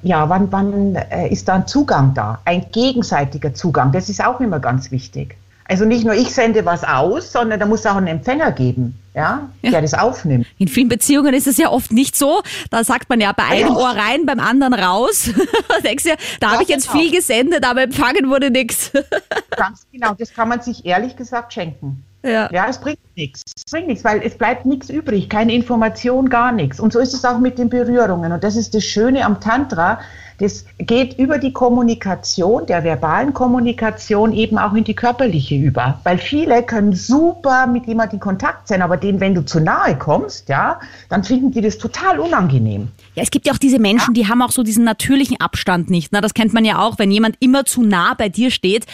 ja, 0.03 0.29
wann, 0.29 0.51
wann 0.51 0.97
äh, 0.97 1.29
ist 1.29 1.49
da 1.49 1.55
ein 1.55 1.67
Zugang 1.67 2.15
da? 2.15 2.41
Ein 2.45 2.67
gegenseitiger 2.73 3.55
Zugang. 3.55 3.93
Das 3.93 4.09
ist 4.09 4.25
auch 4.25 4.41
immer 4.41 4.61
ganz 4.61 4.91
wichtig. 4.91 5.37
Also 5.71 5.85
nicht 5.85 6.05
nur 6.05 6.15
ich 6.15 6.35
sende 6.35 6.67
was 6.67 6.83
aus, 6.83 7.31
sondern 7.31 7.61
da 7.61 7.67
muss 7.67 7.87
auch 7.87 7.95
einen 7.95 8.09
Empfänger 8.09 8.51
geben, 8.51 8.99
ja, 9.15 9.49
ja. 9.63 9.71
der 9.71 9.83
das 9.83 9.95
aufnimmt. 9.95 10.45
In 10.59 10.67
vielen 10.67 10.89
Beziehungen 10.89 11.33
ist 11.33 11.47
es 11.47 11.59
ja 11.59 11.71
oft 11.71 11.93
nicht 11.93 12.17
so. 12.17 12.43
Da 12.71 12.83
sagt 12.83 13.09
man 13.09 13.21
ja 13.21 13.31
bei 13.31 13.45
einem 13.45 13.69
ja. 13.69 13.77
Ohr 13.77 13.91
rein, 13.91 14.27
beim 14.27 14.41
anderen 14.41 14.75
raus. 14.75 15.31
da 15.69 15.79
denkst 15.79 16.03
du 16.03 16.11
da 16.41 16.51
habe 16.51 16.65
ich 16.65 16.69
jetzt 16.69 16.91
genau. 16.91 16.99
viel 16.99 17.13
gesendet, 17.13 17.65
aber 17.65 17.83
empfangen 17.83 18.29
wurde 18.29 18.51
nichts. 18.51 18.91
Ganz 19.57 19.87
genau, 19.93 20.15
das 20.15 20.35
kann 20.35 20.49
man 20.49 20.61
sich 20.61 20.85
ehrlich 20.85 21.15
gesagt 21.15 21.53
schenken. 21.53 22.03
Ja. 22.23 22.50
ja, 22.53 22.67
es 22.69 22.79
bringt 22.79 22.99
nichts. 23.17 23.43
Es 23.57 23.65
bringt 23.71 23.89
nichts, 23.89 24.05
weil 24.05 24.23
es 24.23 24.37
bleibt 24.37 24.67
nichts 24.67 24.91
übrig, 24.91 25.29
keine 25.31 25.55
Information, 25.55 26.29
gar 26.29 26.53
nichts. 26.53 26.79
Und 26.79 26.93
so 26.93 26.99
ist 26.99 27.15
es 27.15 27.25
auch 27.25 27.39
mit 27.39 27.59
den 27.59 27.71
Berührungen. 27.71 28.33
Und 28.33 28.45
das 28.45 28.57
ist 28.57 28.75
das 28.75 28.85
Schöne 28.85 29.25
am 29.25 29.41
Tantra. 29.41 30.00
Das 30.39 30.65
geht 30.79 31.19
über 31.19 31.39
die 31.39 31.53
Kommunikation, 31.53 32.65
der 32.67 32.83
verbalen 32.83 33.35
Kommunikation 33.35 34.33
eben 34.33 34.57
auch 34.59 34.73
in 34.75 34.85
die 34.85 34.95
körperliche 34.95 35.55
über. 35.55 36.00
Weil 36.05 36.19
viele 36.19 36.62
können 36.62 36.95
super 36.95 37.67
mit 37.67 37.87
jemandem 37.87 38.17
in 38.17 38.21
Kontakt 38.21 38.69
sein, 38.69 38.81
aber 38.81 38.97
denen, 38.97 39.21
wenn 39.21 39.35
du 39.35 39.45
zu 39.45 39.61
nahe 39.61 39.97
kommst, 39.97 40.49
ja, 40.49 40.81
dann 41.11 41.25
finden 41.25 41.50
die 41.50 41.61
das 41.61 41.77
total 41.77 42.19
unangenehm. 42.19 42.89
Ja, 43.14 43.23
es 43.23 43.31
gibt 43.31 43.47
ja 43.47 43.52
auch 43.52 43.59
diese 43.59 43.79
Menschen, 43.79 44.14
die 44.14 44.29
haben 44.29 44.40
auch 44.40 44.52
so 44.52 44.62
diesen 44.62 44.85
natürlichen 44.85 45.40
Abstand 45.40 45.90
nicht. 45.90 46.12
Na, 46.12 46.21
das 46.21 46.35
kennt 46.35 46.52
man 46.52 46.64
ja 46.64 46.79
auch, 46.79 46.99
wenn 46.99 47.11
jemand 47.11 47.37
immer 47.40 47.64
zu 47.64 47.83
nah 47.83 48.14
bei 48.14 48.29
dir 48.29 48.50
steht. 48.50 48.87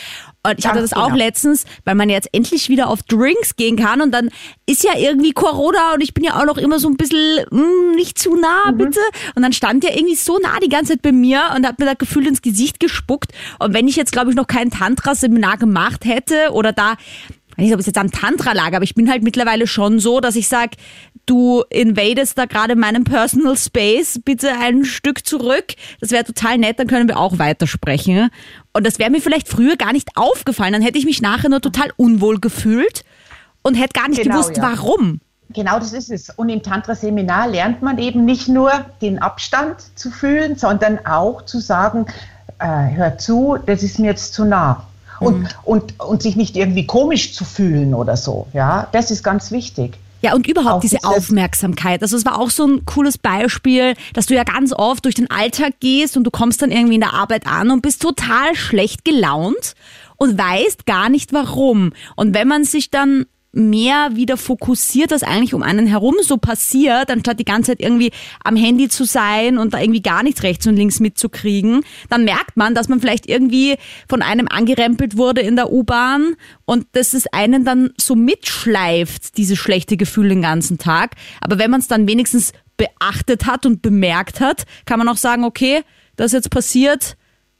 Und 0.42 0.58
ich 0.58 0.66
hatte 0.66 0.80
das 0.80 0.92
auch 0.92 1.06
genau. 1.06 1.18
letztens, 1.18 1.64
weil 1.84 1.96
man 1.96 2.08
jetzt 2.08 2.28
endlich 2.32 2.68
wieder 2.68 2.88
auf 2.88 3.02
Drinks 3.02 3.56
gehen 3.56 3.76
kann 3.76 4.00
und 4.00 4.12
dann 4.12 4.30
ist 4.64 4.84
ja 4.84 4.92
irgendwie 4.96 5.32
Corona 5.32 5.94
und 5.94 6.02
ich 6.02 6.14
bin 6.14 6.22
ja 6.22 6.40
auch 6.40 6.46
noch 6.46 6.56
immer 6.56 6.78
so 6.78 6.88
ein 6.88 6.96
bisschen 6.96 7.44
mh, 7.50 7.60
hm, 7.60 7.94
nicht 7.96 8.16
zu 8.18 8.36
nah, 8.36 8.70
mhm. 8.70 8.78
bitte. 8.78 9.00
Und 9.34 9.42
dann 9.42 9.52
stand 9.52 9.82
der 9.82 9.96
irgendwie 9.96 10.14
so 10.14 10.38
nah 10.38 10.58
die 10.60 10.68
ganze 10.68 10.92
Zeit 10.92 11.02
bei 11.02 11.12
mir 11.12 11.42
und 11.56 11.66
hat 11.66 11.78
mir 11.78 11.86
das 11.86 11.98
Gefühl 11.98 12.26
ins 12.26 12.42
Gesicht 12.42 12.80
gespuckt. 12.80 13.32
Und 13.58 13.74
wenn 13.74 13.88
ich 13.88 13.96
jetzt, 13.96 14.12
glaube 14.12 14.30
ich, 14.30 14.36
noch 14.36 14.46
kein 14.46 14.70
Tantra-Seminar 14.70 15.58
gemacht 15.58 16.04
hätte 16.04 16.52
oder 16.52 16.72
da 16.72 16.94
ich 17.56 17.62
weiß 17.62 17.64
nicht, 17.68 17.74
ob 17.74 17.80
es 17.80 17.86
jetzt 17.86 17.98
am 17.98 18.10
Tantra 18.10 18.52
lag, 18.52 18.74
aber 18.74 18.84
ich 18.84 18.94
bin 18.94 19.10
halt 19.10 19.22
mittlerweile 19.22 19.66
schon 19.66 19.98
so, 19.98 20.20
dass 20.20 20.36
ich 20.36 20.46
sage, 20.46 20.76
du 21.26 21.64
invadest 21.70 22.38
da 22.38 22.46
gerade 22.46 22.76
meinen 22.76 23.04
Personal 23.04 23.56
Space, 23.56 24.20
bitte 24.24 24.50
ein 24.58 24.84
Stück 24.84 25.26
zurück. 25.26 25.74
Das 26.00 26.10
wäre 26.10 26.24
total 26.24 26.58
nett, 26.58 26.78
dann 26.78 26.86
können 26.86 27.08
wir 27.08 27.18
auch 27.18 27.38
weitersprechen. 27.38 28.30
Und 28.72 28.86
das 28.86 28.98
wäre 28.98 29.10
mir 29.10 29.20
vielleicht 29.20 29.48
früher 29.48 29.76
gar 29.76 29.92
nicht 29.92 30.10
aufgefallen. 30.16 30.72
Dann 30.72 30.82
hätte 30.82 30.98
ich 30.98 31.04
mich 31.04 31.20
nachher 31.20 31.50
nur 31.50 31.60
total 31.60 31.90
unwohl 31.96 32.38
gefühlt 32.38 33.04
und 33.62 33.74
hätte 33.74 33.98
gar 33.98 34.08
nicht 34.08 34.22
genau, 34.22 34.36
gewusst, 34.36 34.56
ja. 34.56 34.62
warum. 34.62 35.20
Genau, 35.50 35.78
das 35.78 35.92
ist 35.92 36.10
es. 36.10 36.30
Und 36.30 36.48
im 36.48 36.62
Tantra-Seminar 36.62 37.48
lernt 37.48 37.82
man 37.82 37.98
eben 37.98 38.24
nicht 38.24 38.48
nur 38.48 38.70
den 39.00 39.20
Abstand 39.20 39.76
zu 39.94 40.10
fühlen, 40.10 40.56
sondern 40.56 41.04
auch 41.06 41.42
zu 41.42 41.60
sagen, 41.60 42.06
äh, 42.58 42.94
hör 42.94 43.18
zu, 43.18 43.56
das 43.64 43.82
ist 43.82 43.98
mir 43.98 44.06
jetzt 44.06 44.34
zu 44.34 44.44
nah 44.44 44.86
und, 45.20 45.40
mhm. 45.40 45.48
und, 45.64 46.00
und 46.00 46.22
sich 46.22 46.36
nicht 46.36 46.56
irgendwie 46.56 46.86
komisch 46.86 47.32
zu 47.34 47.44
fühlen 47.44 47.94
oder 47.94 48.16
so. 48.16 48.46
Ja, 48.52 48.88
das 48.92 49.10
ist 49.10 49.22
ganz 49.22 49.50
wichtig. 49.50 49.98
Ja, 50.22 50.34
und 50.34 50.46
überhaupt 50.46 50.82
diese 50.82 51.04
Aufmerksamkeit. 51.04 52.02
Also 52.02 52.16
es 52.16 52.24
war 52.24 52.38
auch 52.40 52.50
so 52.50 52.66
ein 52.66 52.84
cooles 52.84 53.18
Beispiel, 53.18 53.94
dass 54.14 54.26
du 54.26 54.34
ja 54.34 54.44
ganz 54.44 54.72
oft 54.72 55.04
durch 55.04 55.14
den 55.14 55.30
Alltag 55.30 55.74
gehst 55.80 56.16
und 56.16 56.24
du 56.24 56.30
kommst 56.30 56.62
dann 56.62 56.70
irgendwie 56.70 56.94
in 56.94 57.00
der 57.00 57.14
Arbeit 57.14 57.46
an 57.46 57.70
und 57.70 57.82
bist 57.82 58.02
total 58.02 58.54
schlecht 58.54 59.04
gelaunt 59.04 59.74
und 60.16 60.38
weißt 60.38 60.86
gar 60.86 61.08
nicht 61.08 61.32
warum. 61.32 61.92
Und 62.16 62.34
wenn 62.34 62.48
man 62.48 62.64
sich 62.64 62.90
dann 62.90 63.26
mehr 63.56 64.10
wieder 64.14 64.36
fokussiert, 64.36 65.10
was 65.10 65.22
eigentlich 65.22 65.54
um 65.54 65.62
einen 65.62 65.86
herum 65.86 66.16
so 66.22 66.36
passiert, 66.36 67.10
anstatt 67.10 67.40
die 67.40 67.44
ganze 67.44 67.72
Zeit 67.72 67.80
irgendwie 67.80 68.12
am 68.44 68.54
Handy 68.54 68.88
zu 68.88 69.04
sein 69.04 69.56
und 69.56 69.72
da 69.72 69.80
irgendwie 69.80 70.02
gar 70.02 70.22
nichts 70.22 70.42
rechts 70.42 70.66
und 70.66 70.76
links 70.76 71.00
mitzukriegen, 71.00 71.82
dann 72.10 72.24
merkt 72.24 72.56
man, 72.56 72.74
dass 72.74 72.88
man 72.88 73.00
vielleicht 73.00 73.26
irgendwie 73.26 73.76
von 74.08 74.20
einem 74.20 74.46
angerempelt 74.48 75.16
wurde 75.16 75.40
in 75.40 75.56
der 75.56 75.72
U-Bahn 75.72 76.34
und 76.66 76.86
dass 76.92 77.14
es 77.14 77.26
einen 77.28 77.64
dann 77.64 77.90
so 77.98 78.14
mitschleift, 78.14 79.38
dieses 79.38 79.58
schlechte 79.58 79.96
Gefühl 79.96 80.28
den 80.28 80.42
ganzen 80.42 80.76
Tag. 80.76 81.12
Aber 81.40 81.58
wenn 81.58 81.70
man 81.70 81.80
es 81.80 81.88
dann 81.88 82.06
wenigstens 82.06 82.52
beachtet 82.76 83.46
hat 83.46 83.64
und 83.64 83.80
bemerkt 83.80 84.40
hat, 84.40 84.64
kann 84.84 84.98
man 84.98 85.08
auch 85.08 85.16
sagen, 85.16 85.44
okay, 85.44 85.82
das 86.16 86.26
ist 86.26 86.32
jetzt 86.32 86.50
passiert, 86.50 87.16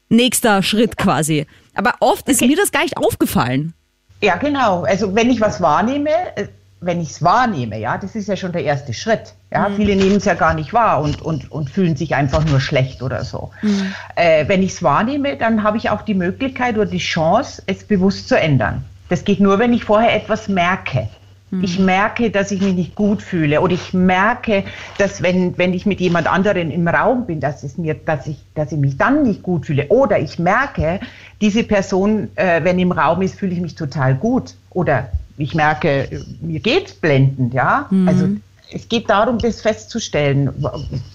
nächster 0.09 0.61
Schritt 0.61 0.95
quasi. 0.95 1.47
Aber 1.73 1.95
oft 2.01 2.23
okay. 2.23 2.31
ist 2.31 2.41
mir 2.41 2.55
das 2.55 2.71
gar 2.71 2.83
nicht 2.83 2.97
aufgefallen. 2.97 3.73
Ja, 4.21 4.35
genau. 4.37 4.83
Also 4.83 5.15
wenn 5.15 5.29
ich 5.29 5.41
was 5.41 5.61
wahrnehme, 5.61 6.09
äh, 6.35 6.47
wenn 6.79 7.01
ich 7.01 7.11
es 7.11 7.23
wahrnehme, 7.23 7.79
ja, 7.79 7.97
das 7.97 8.15
ist 8.15 8.27
ja 8.27 8.35
schon 8.35 8.51
der 8.51 8.63
erste 8.63 8.93
Schritt. 8.93 9.33
Ja, 9.51 9.69
mhm. 9.69 9.75
viele 9.75 9.95
nehmen 9.95 10.17
es 10.17 10.25
ja 10.25 10.33
gar 10.33 10.53
nicht 10.53 10.73
wahr 10.73 11.01
und, 11.01 11.21
und, 11.21 11.51
und 11.51 11.69
fühlen 11.69 11.95
sich 11.95 12.15
einfach 12.15 12.45
nur 12.45 12.59
schlecht 12.59 13.01
oder 13.01 13.23
so. 13.23 13.51
Mhm. 13.61 13.93
Äh, 14.15 14.47
wenn 14.47 14.61
ich 14.61 14.73
es 14.73 14.83
wahrnehme, 14.83 15.37
dann 15.37 15.63
habe 15.63 15.77
ich 15.77 15.89
auch 15.89 16.01
die 16.01 16.13
Möglichkeit 16.13 16.75
oder 16.75 16.85
die 16.85 16.97
Chance, 16.99 17.63
es 17.65 17.83
bewusst 17.83 18.27
zu 18.27 18.39
ändern. 18.39 18.83
Das 19.09 19.23
geht 19.23 19.39
nur, 19.39 19.57
wenn 19.57 19.73
ich 19.73 19.85
vorher 19.85 20.13
etwas 20.13 20.47
merke. 20.47 21.07
Mhm. 21.49 21.63
Ich 21.63 21.79
merke, 21.79 22.29
dass 22.29 22.51
ich 22.51 22.61
mich 22.61 22.73
nicht 22.73 22.95
gut 22.95 23.21
fühle 23.21 23.61
oder 23.61 23.73
ich 23.73 23.93
merke, 23.93 24.63
dass 24.97 25.21
wenn, 25.21 25.57
wenn 25.57 25.73
ich 25.73 25.85
mit 25.85 26.01
jemand 26.01 26.27
anderen 26.27 26.71
im 26.71 26.87
Raum 26.87 27.25
bin, 27.25 27.39
dass 27.39 27.63
es 27.63 27.77
mir, 27.77 27.93
dass 27.93 28.27
ich, 28.27 28.37
dass 28.53 28.71
ich 28.71 28.77
mich 28.77 28.97
dann 28.97 29.23
nicht 29.23 29.43
gut 29.43 29.65
fühle 29.65 29.87
oder 29.87 30.19
ich 30.19 30.39
merke, 30.39 30.99
diese 31.39 31.63
Person, 31.63 32.29
äh, 32.35 32.63
wenn 32.63 32.79
im 32.79 32.91
Raum 32.91 33.21
ist, 33.21 33.35
fühle 33.35 33.53
ich 33.53 33.61
mich 33.61 33.75
total 33.75 34.15
gut 34.15 34.55
oder 34.71 35.09
ich 35.37 35.53
merke, 35.55 36.09
mir 36.41 36.59
geht's 36.59 36.93
blendend, 36.93 37.53
ja. 37.53 37.85
Mhm. 37.89 38.07
Also 38.07 38.27
es 38.73 38.89
geht 38.89 39.09
darum, 39.09 39.37
das 39.37 39.61
festzustellen, 39.61 40.51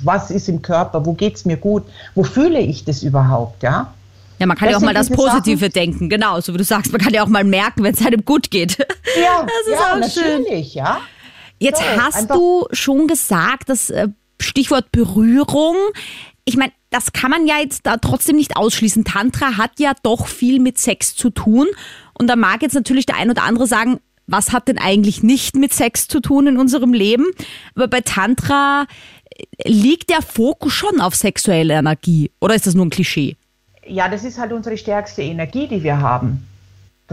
was 0.01 0.31
ist 0.31 0.49
im 0.49 0.63
Körper, 0.63 1.05
wo 1.05 1.13
geht's 1.13 1.45
mir 1.45 1.57
gut, 1.59 1.85
wo 2.15 2.23
fühle 2.23 2.61
ich 2.61 2.85
das 2.85 3.03
überhaupt, 3.03 3.63
ja. 3.63 3.93
Ja, 4.43 4.47
man 4.47 4.57
kann 4.57 4.67
das 4.67 4.73
ja 4.73 4.79
auch 4.79 4.83
mal 4.83 4.93
das 4.93 5.09
Positive 5.09 5.61
Sachen. 5.61 5.73
denken, 5.73 6.09
genau, 6.09 6.41
so 6.41 6.53
wie 6.53 6.59
du 6.59 6.65
sagst, 6.65 6.91
man 6.91 7.01
kann 7.01 7.15
ja 7.15 7.23
auch 7.23 7.29
mal 7.29 7.45
merken, 7.45 7.85
wenn 7.85 7.95
es 7.95 8.05
einem 8.05 8.25
gut 8.25 8.51
geht. 8.51 8.77
Ja, 8.77 9.47
das 9.65 9.67
ist 9.67 9.73
ja, 9.73 9.93
auch 9.93 9.99
natürlich, 9.99 10.73
schön. 10.73 10.83
ja. 10.83 11.01
Jetzt 11.61 11.79
so, 11.79 12.03
hast 12.03 12.29
du 12.29 12.67
schon 12.73 13.07
gesagt, 13.07 13.69
das 13.69 13.91
äh, 13.91 14.09
Stichwort 14.41 14.91
Berührung. 14.91 15.77
Ich 16.45 16.57
meine, 16.57 16.73
das 16.91 17.13
kann 17.13 17.31
man 17.31 17.47
ja 17.47 17.61
jetzt 17.61 17.87
da 17.87 17.99
trotzdem 17.99 18.35
nicht 18.35 18.57
ausschließen. 18.57 19.05
Tantra 19.05 19.57
hat 19.57 19.79
ja 19.79 19.93
doch 20.03 20.27
viel 20.27 20.59
mit 20.59 20.77
Sex 20.77 21.15
zu 21.15 21.31
tun. 21.31 21.69
Und 22.19 22.27
da 22.27 22.35
mag 22.35 22.63
jetzt 22.63 22.75
natürlich 22.75 23.07
der 23.07 23.19
ein 23.19 23.31
oder 23.31 23.45
andere 23.45 23.69
sagen, 23.69 24.01
was 24.27 24.51
hat 24.51 24.67
denn 24.67 24.79
eigentlich 24.79 25.23
nicht 25.23 25.55
mit 25.55 25.73
Sex 25.73 26.09
zu 26.09 26.19
tun 26.19 26.49
in 26.49 26.59
unserem 26.59 26.93
Leben? 26.93 27.27
Aber 27.77 27.87
bei 27.87 28.01
Tantra 28.01 28.87
äh, 29.31 29.71
liegt 29.71 30.11
der 30.11 30.21
Fokus 30.21 30.73
schon 30.73 31.01
auf 31.01 31.15
sexuelle 31.15 31.75
Energie. 31.75 32.33
Oder 32.41 32.57
ist 32.57 32.67
das 32.67 32.75
nur 32.75 32.87
ein 32.87 32.91
Klischee? 32.91 33.37
Ja, 33.87 34.09
das 34.09 34.25
ist 34.25 34.39
halt 34.39 34.53
unsere 34.53 34.77
stärkste 34.77 35.23
Energie, 35.23 35.69
die 35.69 35.83
wir 35.83 36.01
haben. 36.01 36.47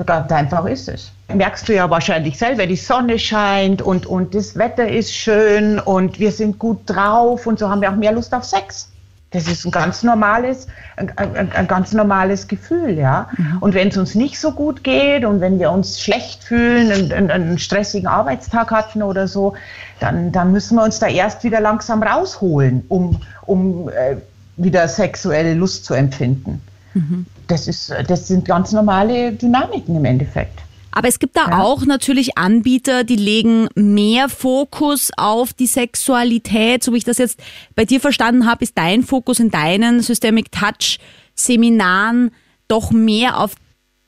Ganz 0.05 0.31
einfach 0.31 0.65
ist 0.65 0.87
es. 0.87 1.11
Merkst 1.33 1.67
du 1.67 1.75
ja 1.75 1.89
wahrscheinlich 1.89 2.37
selber, 2.37 2.65
die 2.65 2.77
Sonne 2.77 3.19
scheint 3.19 3.81
und, 3.81 4.05
und 4.05 4.33
das 4.33 4.55
Wetter 4.55 4.87
ist 4.87 5.13
schön 5.13 5.79
und 5.79 6.19
wir 6.19 6.31
sind 6.31 6.57
gut 6.57 6.81
drauf 6.85 7.45
und 7.45 7.59
so 7.59 7.69
haben 7.69 7.81
wir 7.81 7.91
auch 7.91 7.95
mehr 7.95 8.13
Lust 8.13 8.33
auf 8.33 8.45
Sex. 8.45 8.89
Das 9.31 9.47
ist 9.47 9.63
ein 9.63 9.71
ganz 9.71 10.01
normales, 10.01 10.67
ein, 10.95 11.11
ein, 11.17 11.51
ein 11.51 11.67
ganz 11.67 11.93
normales 11.93 12.47
Gefühl, 12.47 12.97
ja. 12.97 13.29
Mhm. 13.37 13.57
Und 13.59 13.73
wenn 13.75 13.89
es 13.89 13.97
uns 13.97 14.15
nicht 14.15 14.39
so 14.39 14.53
gut 14.53 14.83
geht 14.83 15.23
und 15.23 15.39
wenn 15.39 15.59
wir 15.59 15.71
uns 15.71 16.01
schlecht 16.01 16.43
fühlen, 16.43 17.11
einen, 17.11 17.29
einen, 17.29 17.59
stressigen 17.59 18.07
Arbeitstag 18.07 18.71
hatten 18.71 19.03
oder 19.03 19.27
so, 19.27 19.53
dann, 19.99 20.31
dann 20.31 20.51
müssen 20.51 20.75
wir 20.75 20.83
uns 20.83 20.97
da 20.97 21.07
erst 21.07 21.43
wieder 21.43 21.59
langsam 21.59 22.01
rausholen, 22.01 22.85
um, 22.87 23.21
um 23.45 23.89
äh, 23.89 24.15
wieder 24.63 24.87
sexuelle 24.87 25.53
Lust 25.53 25.85
zu 25.85 25.93
empfinden. 25.93 26.61
Mhm. 26.93 27.25
Das, 27.47 27.67
ist, 27.67 27.93
das 28.07 28.27
sind 28.27 28.45
ganz 28.45 28.71
normale 28.71 29.31
Dynamiken 29.33 29.95
im 29.95 30.05
Endeffekt. 30.05 30.59
Aber 30.91 31.07
es 31.07 31.19
gibt 31.19 31.37
da 31.37 31.49
Ja. 31.49 31.61
auch 31.61 31.85
natürlich 31.85 32.37
Anbieter, 32.37 33.03
die 33.03 33.15
legen 33.15 33.67
mehr 33.75 34.27
Fokus 34.27 35.11
auf 35.17 35.53
die 35.53 35.67
Sexualität. 35.67 36.83
So 36.83 36.93
wie 36.93 36.97
ich 36.97 37.03
das 37.03 37.19
jetzt 37.19 37.39
bei 37.75 37.85
dir 37.85 37.99
verstanden 37.99 38.45
habe, 38.47 38.63
ist 38.63 38.77
dein 38.77 39.03
Fokus 39.03 39.39
in 39.39 39.51
deinen 39.51 40.01
Systemic 40.01 40.51
Touch 40.51 40.99
Seminaren 41.35 42.31
doch 42.67 42.91
mehr 42.91 43.39
auf 43.39 43.53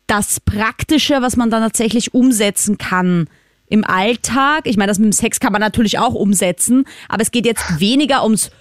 das 0.08 0.40
Praktische, 0.42 1.22
was 1.22 1.38
man 1.38 1.50
dann 1.50 1.62
tatsächlich 1.62 2.14
umsetzen 2.14 2.78
kann 2.78 3.28
im 3.68 3.86
Alltag. 3.86 4.62
Ich 4.66 4.76
meine, 4.76 4.90
das 4.90 5.00
mit 5.00 5.06
dem 5.06 5.14
Sex 5.14 5.40
kann 5.40 5.54
man 5.54 5.62
natürlich 5.62 5.98
auch 5.98 6.14
umsetzen, 6.14 6.84
aber 7.08 7.22
es 7.22 7.32
geht 7.32 7.46
jetzt 7.46 7.80
weniger 7.80 8.24
ums 8.24 8.52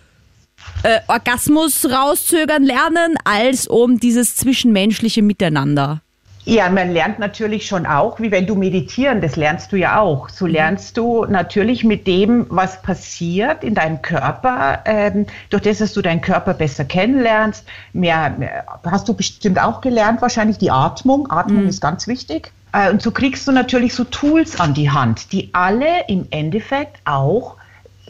äh, 0.83 1.01
Orgasmus 1.09 1.85
rauszögern 1.85 2.63
lernen, 2.63 3.17
als 3.25 3.67
um 3.67 4.01
dieses 4.01 4.37
zwischenmenschliche 4.37 5.23
Miteinander. 5.23 6.01
Ja, 6.45 6.71
man 6.71 6.91
lernt 6.91 7.19
natürlich 7.19 7.67
schon 7.67 7.85
auch, 7.85 8.19
wie 8.19 8.31
wenn 8.31 8.47
du 8.47 8.55
meditieren, 8.55 9.21
das 9.21 9.37
lernst 9.37 9.73
du 9.73 9.77
ja 9.77 10.01
auch. 10.01 10.31
So 10.31 10.47
lernst 10.47 10.97
du 10.97 11.27
natürlich 11.27 11.85
mit 11.85 12.07
dem, 12.07 12.47
was 12.49 12.81
passiert 12.81 13.63
in 13.63 13.75
deinem 13.75 14.01
Körper, 14.01 14.81
ähm, 14.87 15.27
durch 15.51 15.63
das, 15.63 15.79
dass 15.79 15.93
du 15.93 16.01
deinen 16.01 16.23
Körper 16.23 16.55
besser 16.55 16.87
kennenlernst. 16.87 17.67
Mehr, 17.93 18.35
mehr 18.39 18.65
hast 18.87 19.07
du 19.09 19.15
bestimmt 19.15 19.61
auch 19.61 19.83
gelernt, 19.83 20.23
wahrscheinlich 20.23 20.57
die 20.57 20.71
Atmung. 20.71 21.31
Atmung 21.31 21.67
ist 21.69 21.83
ganz 21.83 22.07
wichtig. 22.09 22.51
Äh, 22.73 22.91
und 22.91 23.03
so 23.03 23.11
kriegst 23.11 23.47
du 23.47 23.53
natürlich 23.53 23.95
so 23.95 24.05
Tools 24.05 24.59
an 24.59 24.73
die 24.73 24.91
Hand, 24.91 25.33
die 25.33 25.51
alle 25.53 26.07
im 26.09 26.27
Endeffekt 26.31 27.01
auch 27.05 27.57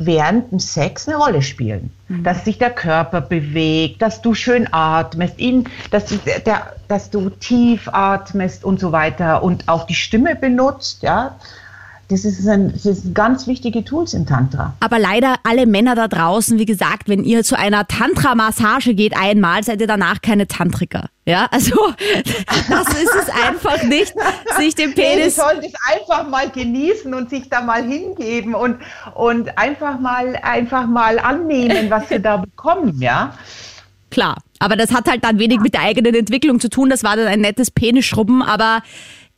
während 0.07 0.51
dem 0.51 0.59
Sex 0.59 1.07
eine 1.09 1.17
Rolle 1.19 1.43
spielen. 1.43 1.91
Dass 2.09 2.45
sich 2.45 2.59
der 2.59 2.71
Körper 2.71 3.21
bewegt, 3.21 4.03
dass 4.03 4.21
du 4.21 4.35
schön 4.35 4.67
atmest, 4.73 5.39
ihn, 5.39 5.69
dass, 5.93 6.07
du- 6.07 6.19
der, 6.47 6.73
dass 6.89 7.11
du 7.11 7.31
tief 7.31 7.89
atmest 7.93 8.65
und 8.65 8.81
so 8.81 8.91
weiter 8.93 9.43
und 9.43 9.69
auch 9.69 9.87
die 9.87 9.95
Stimme 9.95 10.35
benutzt. 10.35 11.03
Ja? 11.03 11.37
Das, 12.11 12.25
ist 12.25 12.45
ein, 12.49 12.73
das 12.73 12.83
sind 12.83 13.15
ganz 13.15 13.47
wichtige 13.47 13.85
Tools 13.85 14.15
im 14.15 14.27
Tantra. 14.27 14.75
Aber 14.81 14.99
leider 14.99 15.37
alle 15.45 15.65
Männer 15.65 15.95
da 15.95 16.09
draußen, 16.09 16.59
wie 16.59 16.67
gesagt, 16.67 17.09
wenn 17.09 17.23
ihr 17.23 17.45
zu 17.45 17.57
einer 17.57 17.87
Tantra-Massage 17.87 18.95
geht 18.95 19.17
einmal, 19.17 19.63
seid 19.63 19.81
ihr 19.81 19.87
danach 19.87 20.21
keine 20.21 20.49
Tantriker. 20.49 21.09
Ja, 21.25 21.47
also 21.53 21.77
das 22.69 22.89
ist 22.89 23.15
es 23.15 23.29
einfach 23.47 23.85
nicht, 23.85 24.13
sich 24.59 24.75
den 24.75 24.91
Nee, 24.97 25.15
Penis 25.15 25.37
sollen 25.37 25.61
das 25.63 25.73
einfach 25.89 26.29
mal 26.29 26.51
genießen 26.51 27.15
und 27.15 27.31
sich 27.31 27.49
da 27.49 27.61
mal 27.61 27.85
hingeben 27.85 28.57
und, 28.57 28.79
und 29.15 29.57
einfach, 29.57 30.01
mal, 30.01 30.35
einfach 30.43 30.89
mal 30.89 31.21
annehmen, 31.21 31.91
was 31.91 32.09
sie 32.09 32.21
da 32.21 32.39
bekommen. 32.39 33.01
Ja? 33.01 33.35
Klar, 34.11 34.39
aber 34.59 34.75
das 34.75 34.93
hat 34.93 35.09
halt 35.09 35.23
dann 35.23 35.39
wenig 35.39 35.61
mit 35.61 35.75
der 35.75 35.83
eigenen 35.83 36.17
Entwicklung 36.17 36.59
zu 36.59 36.69
tun. 36.69 36.91
Das 36.91 37.05
war 37.05 37.15
dann 37.15 37.29
ein 37.29 37.41
nettes 37.41 37.71
Penisschrubben, 37.71 38.43
aber 38.43 38.83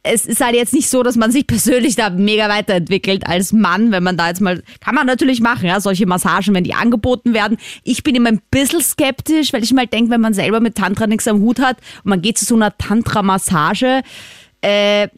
es 0.05 0.27
ist 0.27 0.45
halt 0.45 0.57
jetzt 0.57 0.75
nicht 0.75 0.89
so, 0.89 1.03
dass 1.05 1.17
man 1.17 1.31
sich 1.31 1.47
persönlich 1.47 1.95
da 1.95 2.11
mega 2.11 2.49
weiterentwickelt 2.49 3.27
als 3.27 3.53
Mann, 3.53 3.93
wenn 3.93 4.03
man 4.03 4.17
da 4.17 4.29
jetzt 4.29 4.41
mal, 4.41 4.63
kann 4.81 4.97
man 4.97 5.07
natürlich 5.07 5.41
machen, 5.41 5.67
ja, 5.67 5.81
solche 5.81 6.07
Massagen, 6.07 6.55
wenn 6.55 6.65
die 6.65 6.75
angeboten 6.75 7.35
werden. 7.35 7.57
Ich 7.85 8.03
bin 8.03 8.17
immer 8.17 8.31
ein 8.31 8.41
bisschen 8.51 8.81
skeptisch, 8.81 9.53
weil 9.53 9.63
ich 9.63 9.73
mal 9.73 9.87
denke, 9.87 10.11
wenn 10.11 10.21
man 10.21 10.35
selber 10.35 10.59
mit 10.59 10.75
Tantra 10.75 11.07
nichts 11.07 11.29
am 11.29 11.41
Hut 11.41 11.61
hat 11.61 11.79
und 12.03 12.11
man 12.11 12.21
geht 12.21 12.37
zu 12.37 12.45
so 12.45 12.57
einer 12.57 12.77
Tantra-Massage, 12.77 14.03
äh, 14.61 15.09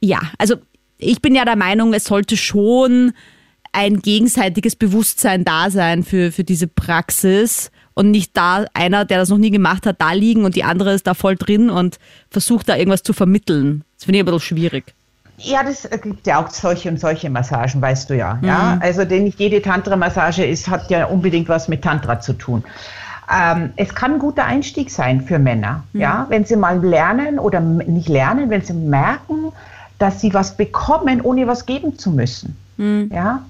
ja, 0.00 0.20
also 0.38 0.56
ich 0.96 1.20
bin 1.20 1.34
ja 1.34 1.44
der 1.44 1.56
Meinung, 1.56 1.92
es 1.92 2.04
sollte 2.04 2.36
schon 2.38 3.12
ein 3.72 4.00
gegenseitiges 4.00 4.76
Bewusstsein 4.76 5.44
da 5.44 5.70
sein 5.70 6.04
für, 6.04 6.32
für 6.32 6.44
diese 6.44 6.66
Praxis 6.66 7.70
und 7.94 8.10
nicht 8.10 8.36
da 8.36 8.64
einer, 8.72 9.04
der 9.04 9.18
das 9.18 9.28
noch 9.28 9.38
nie 9.38 9.50
gemacht 9.50 9.84
hat, 9.84 10.00
da 10.00 10.12
liegen 10.12 10.44
und 10.44 10.56
die 10.56 10.64
andere 10.64 10.94
ist 10.94 11.06
da 11.06 11.12
voll 11.12 11.36
drin 11.36 11.68
und 11.68 11.98
versucht 12.30 12.68
da 12.68 12.76
irgendwas 12.76 13.02
zu 13.02 13.12
vermitteln. 13.12 13.84
Das 14.00 14.06
finde 14.06 14.18
ich 14.18 14.22
ein 14.22 14.24
bisschen 14.24 14.40
schwierig. 14.40 14.94
Ja, 15.36 15.62
das 15.62 15.84
äh, 15.84 15.98
gibt 15.98 16.26
ja 16.26 16.42
auch 16.42 16.48
solche 16.48 16.88
und 16.88 16.98
solche 16.98 17.28
Massagen, 17.28 17.82
weißt 17.82 18.08
du 18.08 18.16
ja. 18.16 18.38
ja? 18.40 18.78
Also 18.80 19.04
denn 19.04 19.24
nicht 19.24 19.38
jede 19.38 19.60
Tantra-Massage 19.60 20.42
ist, 20.42 20.68
hat 20.68 20.90
ja 20.90 21.04
unbedingt 21.04 21.50
was 21.50 21.68
mit 21.68 21.82
Tantra 21.82 22.18
zu 22.18 22.32
tun. 22.32 22.64
Ähm, 23.30 23.74
es 23.76 23.94
kann 23.94 24.14
ein 24.14 24.18
guter 24.18 24.46
Einstieg 24.46 24.90
sein 24.90 25.20
für 25.20 25.38
Männer, 25.38 25.84
ja, 25.92 26.24
wenn 26.30 26.46
sie 26.46 26.56
mal 26.56 26.82
lernen 26.82 27.38
oder 27.38 27.60
nicht 27.60 28.08
lernen, 28.08 28.48
wenn 28.48 28.62
sie 28.62 28.72
merken, 28.72 29.52
dass 29.98 30.22
sie 30.22 30.32
was 30.32 30.56
bekommen, 30.56 31.20
ohne 31.20 31.46
was 31.46 31.66
geben 31.66 31.98
zu 31.98 32.10
müssen. 32.10 32.56
Ja, 33.12 33.42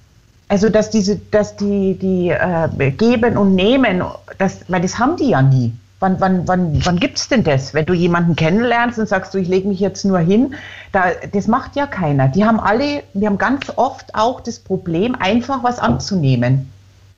also 0.48 0.68
dass 0.68 0.90
diese, 0.90 1.16
dass 1.30 1.56
die, 1.56 1.94
die 1.94 2.30
äh, 2.30 2.90
geben 2.90 3.36
und 3.36 3.54
nehmen, 3.54 4.02
das, 4.36 4.58
weil 4.66 4.80
das 4.80 4.98
haben 4.98 5.16
die 5.16 5.30
ja 5.30 5.42
nie. 5.42 5.72
Wann, 6.00 6.18
wann, 6.18 6.48
wann, 6.48 6.84
wann 6.84 6.98
gibt's 6.98 7.28
denn 7.28 7.44
das? 7.44 7.74
Wenn 7.74 7.84
du 7.84 7.92
jemanden 7.92 8.34
kennenlernst 8.34 8.98
und 8.98 9.06
sagst 9.06 9.34
du, 9.34 9.38
ich 9.38 9.48
lege 9.48 9.68
mich 9.68 9.80
jetzt 9.80 10.04
nur 10.04 10.18
hin, 10.18 10.54
da, 10.92 11.12
das 11.32 11.46
macht 11.46 11.76
ja 11.76 11.86
keiner. 11.86 12.28
Die 12.28 12.44
haben 12.44 12.58
alle, 12.58 13.02
wir 13.12 13.28
haben 13.28 13.36
ganz 13.36 13.70
oft 13.76 14.14
auch 14.14 14.40
das 14.40 14.58
Problem, 14.58 15.14
einfach 15.14 15.62
was 15.62 15.78
anzunehmen. 15.78 16.70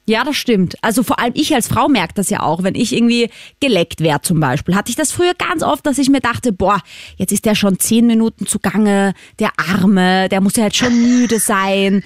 Ja, 0.09 0.25
das 0.25 0.37
stimmt. 0.37 0.75
Also 0.83 1.05
vor 1.05 1.21
allem 1.21 1.33
ich 1.37 1.55
als 1.55 1.69
Frau 1.69 1.89
merke 1.89 2.15
das 2.15 2.29
ja 2.29 2.41
auch, 2.41 2.65
wenn 2.65 2.75
ich 2.75 2.93
irgendwie 2.93 3.31
geleckt 3.61 4.01
werde 4.01 4.23
zum 4.23 4.41
Beispiel. 4.41 4.75
Hatte 4.75 4.91
ich 4.91 4.97
das 4.97 5.13
früher 5.13 5.35
ganz 5.35 5.63
oft, 5.63 5.87
dass 5.87 5.99
ich 5.99 6.11
mir 6.11 6.21
dachte, 6.21 6.53
boah, 6.53 6.81
jetzt 7.17 7.33
ist 7.33 7.45
der 7.45 7.55
schon 7.55 7.79
zehn 7.79 8.09
Minuten 8.09 8.47
zugange, 8.47 9.15
der 9.39 9.51
Arme, 9.57 10.29
der 10.29 10.41
muss 10.41 10.57
ja 10.57 10.65
jetzt 10.65 10.77
schon 10.77 10.93
müde 11.21 11.39
sein. 11.39 12.03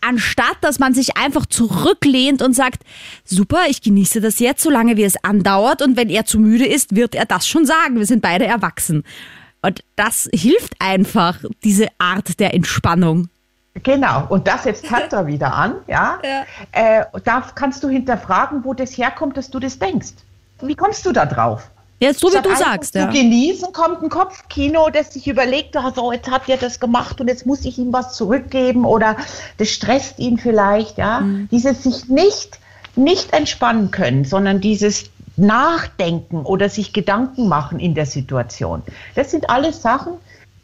Anstatt, 0.00 0.56
dass 0.62 0.78
man 0.78 0.94
sich 0.94 1.16
einfach 1.16 1.46
zurücklehnt 1.46 2.42
und 2.42 2.54
sagt, 2.54 2.82
super, 3.24 3.60
ich 3.68 3.82
genieße 3.82 4.20
das 4.20 4.38
jetzt, 4.38 4.62
solange 4.62 4.96
wie 4.96 5.04
es 5.04 5.22
andauert 5.22 5.82
und 5.82 5.96
wenn 5.96 6.08
er 6.08 6.24
zu 6.24 6.38
müde 6.38 6.66
ist, 6.66 6.96
wird 6.96 7.14
er 7.14 7.26
das 7.26 7.46
schon 7.46 7.66
sagen. 7.66 7.96
Wir 7.96 8.06
sind 8.06 8.22
beide 8.22 8.46
erwachsen. 8.46 9.04
Und 9.62 9.84
das 9.96 10.28
hilft 10.32 10.74
einfach, 10.78 11.38
diese 11.64 11.88
Art 11.98 12.40
der 12.40 12.54
Entspannung. 12.54 13.28
Genau, 13.74 14.26
und 14.28 14.48
das 14.48 14.64
setzt 14.64 14.86
Tantra 14.86 15.26
wieder 15.26 15.52
an, 15.52 15.76
ja. 15.86 16.18
Äh, 16.72 17.04
da 17.24 17.46
kannst 17.54 17.84
du 17.84 17.88
hinterfragen, 17.88 18.64
wo 18.64 18.74
das 18.74 18.96
herkommt, 18.96 19.36
dass 19.36 19.50
du 19.50 19.58
das 19.58 19.78
denkst. 19.78 20.12
Wie 20.62 20.74
kommst 20.74 21.06
du 21.06 21.12
da 21.12 21.26
drauf? 21.26 21.70
Jetzt 22.00 22.20
so 22.20 22.28
wie 22.28 22.42
du 22.42 22.56
sagst, 22.56 22.94
zu 22.94 22.98
ja. 22.98 23.10
genießen, 23.10 23.74
kommt 23.74 24.02
ein 24.02 24.08
Kopfkino, 24.08 24.88
das 24.88 25.12
sich 25.12 25.28
überlegt, 25.28 25.76
oh, 25.76 25.92
so, 25.94 26.12
jetzt 26.12 26.30
hat 26.30 26.48
er 26.48 26.56
das 26.56 26.80
gemacht 26.80 27.20
und 27.20 27.28
jetzt 27.28 27.44
muss 27.44 27.66
ich 27.66 27.78
ihm 27.78 27.92
was 27.92 28.14
zurückgeben 28.14 28.86
oder 28.86 29.16
das 29.58 29.68
stresst 29.68 30.18
ihn 30.18 30.38
vielleicht, 30.38 30.96
ja. 30.96 31.20
Mhm. 31.20 31.48
Dieses 31.50 31.82
sich 31.82 32.08
nicht, 32.08 32.58
nicht 32.96 33.34
entspannen 33.34 33.90
können, 33.90 34.24
sondern 34.24 34.62
dieses 34.62 35.10
Nachdenken 35.36 36.42
oder 36.46 36.70
sich 36.70 36.94
Gedanken 36.94 37.48
machen 37.48 37.78
in 37.78 37.94
der 37.94 38.06
Situation. 38.06 38.82
Das 39.14 39.30
sind 39.30 39.50
alles 39.50 39.82
Sachen, 39.82 40.14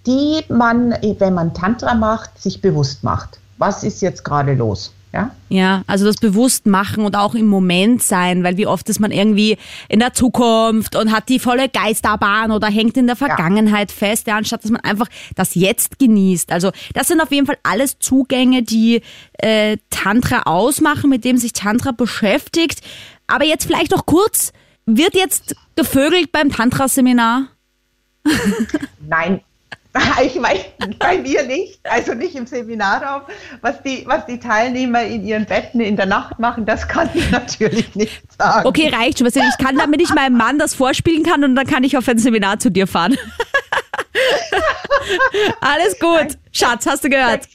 die 0.06 0.42
man, 0.48 0.96
wenn 1.18 1.34
man 1.34 1.52
Tantra 1.52 1.94
macht, 1.94 2.40
sich 2.40 2.62
bewusst 2.62 3.04
macht. 3.04 3.38
Was 3.58 3.84
ist 3.84 4.00
jetzt 4.00 4.24
gerade 4.24 4.54
los? 4.54 4.92
Ja? 5.12 5.30
Ja, 5.48 5.82
also 5.86 6.04
das 6.04 6.16
bewusst 6.16 6.66
machen 6.66 7.04
und 7.04 7.16
auch 7.16 7.34
im 7.34 7.46
Moment 7.46 8.02
sein, 8.02 8.42
weil 8.42 8.56
wie 8.56 8.66
oft 8.66 8.88
ist 8.88 9.00
man 9.00 9.12
irgendwie 9.12 9.56
in 9.88 10.00
der 10.00 10.12
Zukunft 10.12 10.96
und 10.96 11.12
hat 11.12 11.28
die 11.28 11.38
volle 11.38 11.68
Geisterbahn 11.68 12.50
oder 12.50 12.66
hängt 12.66 12.96
in 12.96 13.06
der 13.06 13.16
Vergangenheit 13.16 13.92
fest, 13.92 14.26
ja, 14.26 14.36
anstatt 14.36 14.64
dass 14.64 14.70
man 14.70 14.82
einfach 14.82 15.08
das 15.34 15.54
Jetzt 15.54 15.98
genießt. 15.98 16.52
Also 16.52 16.70
das 16.92 17.08
sind 17.08 17.20
auf 17.20 17.30
jeden 17.30 17.46
Fall 17.46 17.58
alles 17.62 17.98
Zugänge, 17.98 18.62
die 18.62 19.00
äh, 19.34 19.78
Tantra 19.90 20.42
ausmachen, 20.42 21.08
mit 21.08 21.24
dem 21.24 21.38
sich 21.38 21.52
Tantra 21.52 21.92
beschäftigt. 21.92 22.80
Aber 23.26 23.44
jetzt 23.44 23.66
vielleicht 23.66 23.92
noch 23.92 24.06
kurz, 24.06 24.52
wird 24.84 25.14
jetzt 25.14 25.56
gevögelt 25.76 26.32
beim 26.32 26.50
Tantra-Seminar? 26.50 27.48
Nein, 29.08 29.40
ich 30.22 30.34
meine, 30.36 30.60
bei 30.98 31.18
mir 31.18 31.42
nicht, 31.44 31.80
also 31.84 32.14
nicht 32.14 32.34
im 32.34 32.46
Seminarraum. 32.46 33.22
Was 33.60 33.82
die, 33.82 34.04
was 34.06 34.26
die 34.26 34.38
Teilnehmer 34.38 35.02
in 35.02 35.26
ihren 35.26 35.46
Betten 35.46 35.80
in 35.80 35.96
der 35.96 36.06
Nacht 36.06 36.38
machen, 36.38 36.66
das 36.66 36.86
kann 36.88 37.08
ich 37.14 37.30
natürlich 37.32 37.94
nicht 37.94 38.22
sagen. 38.38 38.66
Okay, 38.66 38.88
reicht 38.88 39.18
schon. 39.18 39.26
Ich 39.26 39.58
kann, 39.58 39.76
damit 39.76 40.00
ich 40.00 40.14
meinem 40.14 40.36
Mann 40.36 40.58
das 40.58 40.74
vorspielen 40.74 41.22
kann 41.22 41.44
und 41.44 41.56
dann 41.56 41.66
kann 41.66 41.84
ich 41.84 41.96
auf 41.96 42.08
ein 42.08 42.18
Seminar 42.18 42.58
zu 42.58 42.70
dir 42.70 42.86
fahren. 42.86 43.16
Alles 45.60 45.98
gut. 45.98 46.38
Schatz, 46.52 46.86
hast 46.86 47.04
du 47.04 47.10
gehört? 47.10 47.48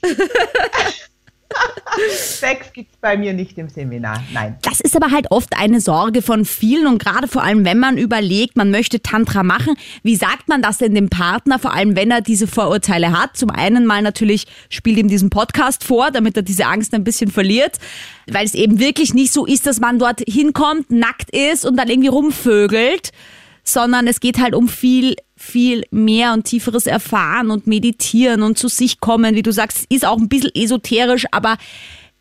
Sex 2.10 2.74
gibt 2.74 2.94
es 2.94 2.98
bei 3.00 3.18
mir 3.18 3.34
nicht 3.34 3.58
im 3.58 3.70
Seminar, 3.70 4.24
nein. 4.34 4.58
Das 4.62 4.80
ist 4.80 4.96
aber 4.96 5.12
halt 5.12 5.28
oft 5.30 5.58
eine 5.58 5.82
Sorge 5.82 6.22
von 6.22 6.46
vielen 6.46 6.88
und 6.88 7.00
gerade 7.00 7.28
vor 7.28 7.44
allem, 7.44 7.66
wenn 7.66 7.80
man 7.80 7.98
überlegt, 7.98 8.56
man 8.56 8.72
möchte 8.72 9.02
Tantra 9.02 9.44
machen. 9.44 9.76
Wie 10.04 10.16
sagt 10.16 10.48
man 10.48 10.62
das 10.62 10.78
denn 10.78 10.96
dem 10.96 11.10
Partner, 11.10 11.60
vor 11.60 11.74
allem 11.74 11.96
wenn 11.96 12.12
er 12.12 12.22
diese 12.22 12.48
Vorurteile 12.48 13.12
hat? 13.12 13.36
Zum 13.38 13.50
einen 13.50 13.86
mal 13.86 14.02
natürlich 14.02 14.48
spielt 14.70 14.98
ihm 14.98 15.08
diesen 15.08 15.30
Podcast 15.30 15.84
vor, 15.84 16.12
damit 16.12 16.38
er 16.38 16.44
diese 16.44 16.66
Angst 16.66 16.94
ein 16.94 17.04
bisschen 17.04 17.30
verliert, 17.30 17.78
weil 18.28 18.46
es 18.46 18.54
eben 18.54 18.80
wirklich 18.80 19.14
nicht 19.14 19.34
so 19.34 19.46
ist, 19.46 19.68
dass 19.68 19.80
man 19.80 20.00
dort 20.00 20.22
hinkommt, 20.28 20.92
nackt 20.92 21.36
ist 21.36 21.66
und 21.66 21.78
dann 21.78 21.90
irgendwie 21.90 22.10
rumvögelt, 22.10 23.12
sondern 23.64 24.08
es 24.08 24.20
geht 24.20 24.40
halt 24.40 24.56
um 24.56 24.68
viel, 24.68 25.16
viel 25.42 25.84
mehr 25.92 26.34
und 26.34 26.44
tieferes 26.44 26.86
Erfahren 26.86 27.52
und 27.52 27.68
Meditieren 27.68 28.44
und 28.44 28.58
zu 28.58 28.68
sich 28.68 29.00
kommen. 29.00 29.36
Wie 29.36 29.42
du 29.42 29.52
sagst, 29.52 29.86
ist 29.90 30.06
auch 30.06 30.18
ein 30.18 30.30
bisschen 30.30 30.52
esoterisch, 30.54 31.26
aber 31.32 31.58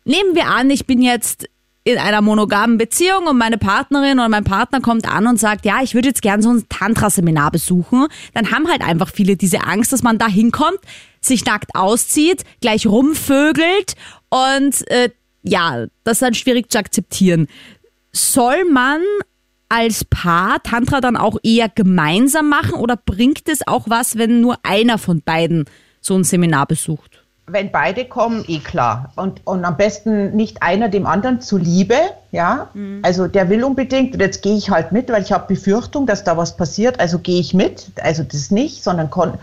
nehmen 0.05 0.35
wir 0.35 0.47
an, 0.47 0.69
ich 0.69 0.85
bin 0.85 1.01
jetzt 1.01 1.47
in 1.83 1.97
einer 1.97 2.21
monogamen 2.21 2.77
Beziehung 2.77 3.25
und 3.27 3.37
meine 3.37 3.57
Partnerin 3.57 4.19
oder 4.19 4.29
mein 4.29 4.43
Partner 4.43 4.81
kommt 4.81 5.07
an 5.07 5.25
und 5.25 5.39
sagt, 5.39 5.65
ja, 5.65 5.81
ich 5.81 5.95
würde 5.95 6.09
jetzt 6.09 6.21
gern 6.21 6.41
so 6.41 6.51
ein 6.53 6.65
Tantra-Seminar 6.69 7.51
besuchen, 7.51 8.07
dann 8.33 8.51
haben 8.51 8.67
halt 8.67 8.81
einfach 8.81 9.09
viele 9.11 9.35
diese 9.35 9.63
Angst, 9.63 9.91
dass 9.91 10.03
man 10.03 10.19
da 10.19 10.27
hinkommt, 10.27 10.79
sich 11.21 11.43
nackt 11.45 11.73
auszieht, 11.73 12.43
gleich 12.61 12.85
rumvögelt 12.85 13.95
und 14.29 14.87
äh, 14.91 15.09
ja, 15.43 15.87
das 16.03 16.17
ist 16.17 16.21
dann 16.21 16.33
schwierig 16.35 16.71
zu 16.71 16.77
akzeptieren. 16.77 17.47
Soll 18.11 18.65
man 18.65 19.01
als 19.71 20.03
Paar 20.05 20.61
Tantra 20.63 20.99
dann 20.99 21.15
auch 21.15 21.37
eher 21.43 21.69
gemeinsam 21.69 22.49
machen 22.49 22.73
oder 22.73 22.97
bringt 22.97 23.47
es 23.47 23.65
auch 23.65 23.85
was, 23.87 24.17
wenn 24.17 24.41
nur 24.41 24.57
einer 24.63 24.97
von 24.97 25.21
beiden 25.21 25.65
so 26.01 26.15
ein 26.15 26.23
Seminar 26.23 26.65
besucht? 26.67 27.21
wenn 27.47 27.71
beide 27.71 28.05
kommen, 28.05 28.45
eh 28.47 28.59
klar. 28.59 29.11
Und, 29.15 29.45
und 29.45 29.65
am 29.65 29.75
besten 29.75 30.35
nicht 30.35 30.63
einer 30.63 30.87
dem 30.87 31.05
anderen 31.05 31.41
zuliebe, 31.41 31.95
ja. 32.31 32.69
Mhm. 32.73 33.01
Also 33.03 33.27
der 33.27 33.49
will 33.49 33.63
unbedingt, 33.63 34.13
und 34.13 34.21
jetzt 34.21 34.41
gehe 34.41 34.55
ich 34.55 34.69
halt 34.69 34.91
mit, 34.91 35.09
weil 35.09 35.21
ich 35.21 35.31
habe 35.31 35.47
Befürchtung, 35.47 36.05
dass 36.05 36.23
da 36.23 36.37
was 36.37 36.55
passiert, 36.55 36.99
also 36.99 37.19
gehe 37.19 37.39
ich 37.39 37.53
mit. 37.53 37.91
Also 38.01 38.23
das 38.23 38.51
nicht, 38.51 38.83
sondern 38.83 39.09
kon, 39.09 39.33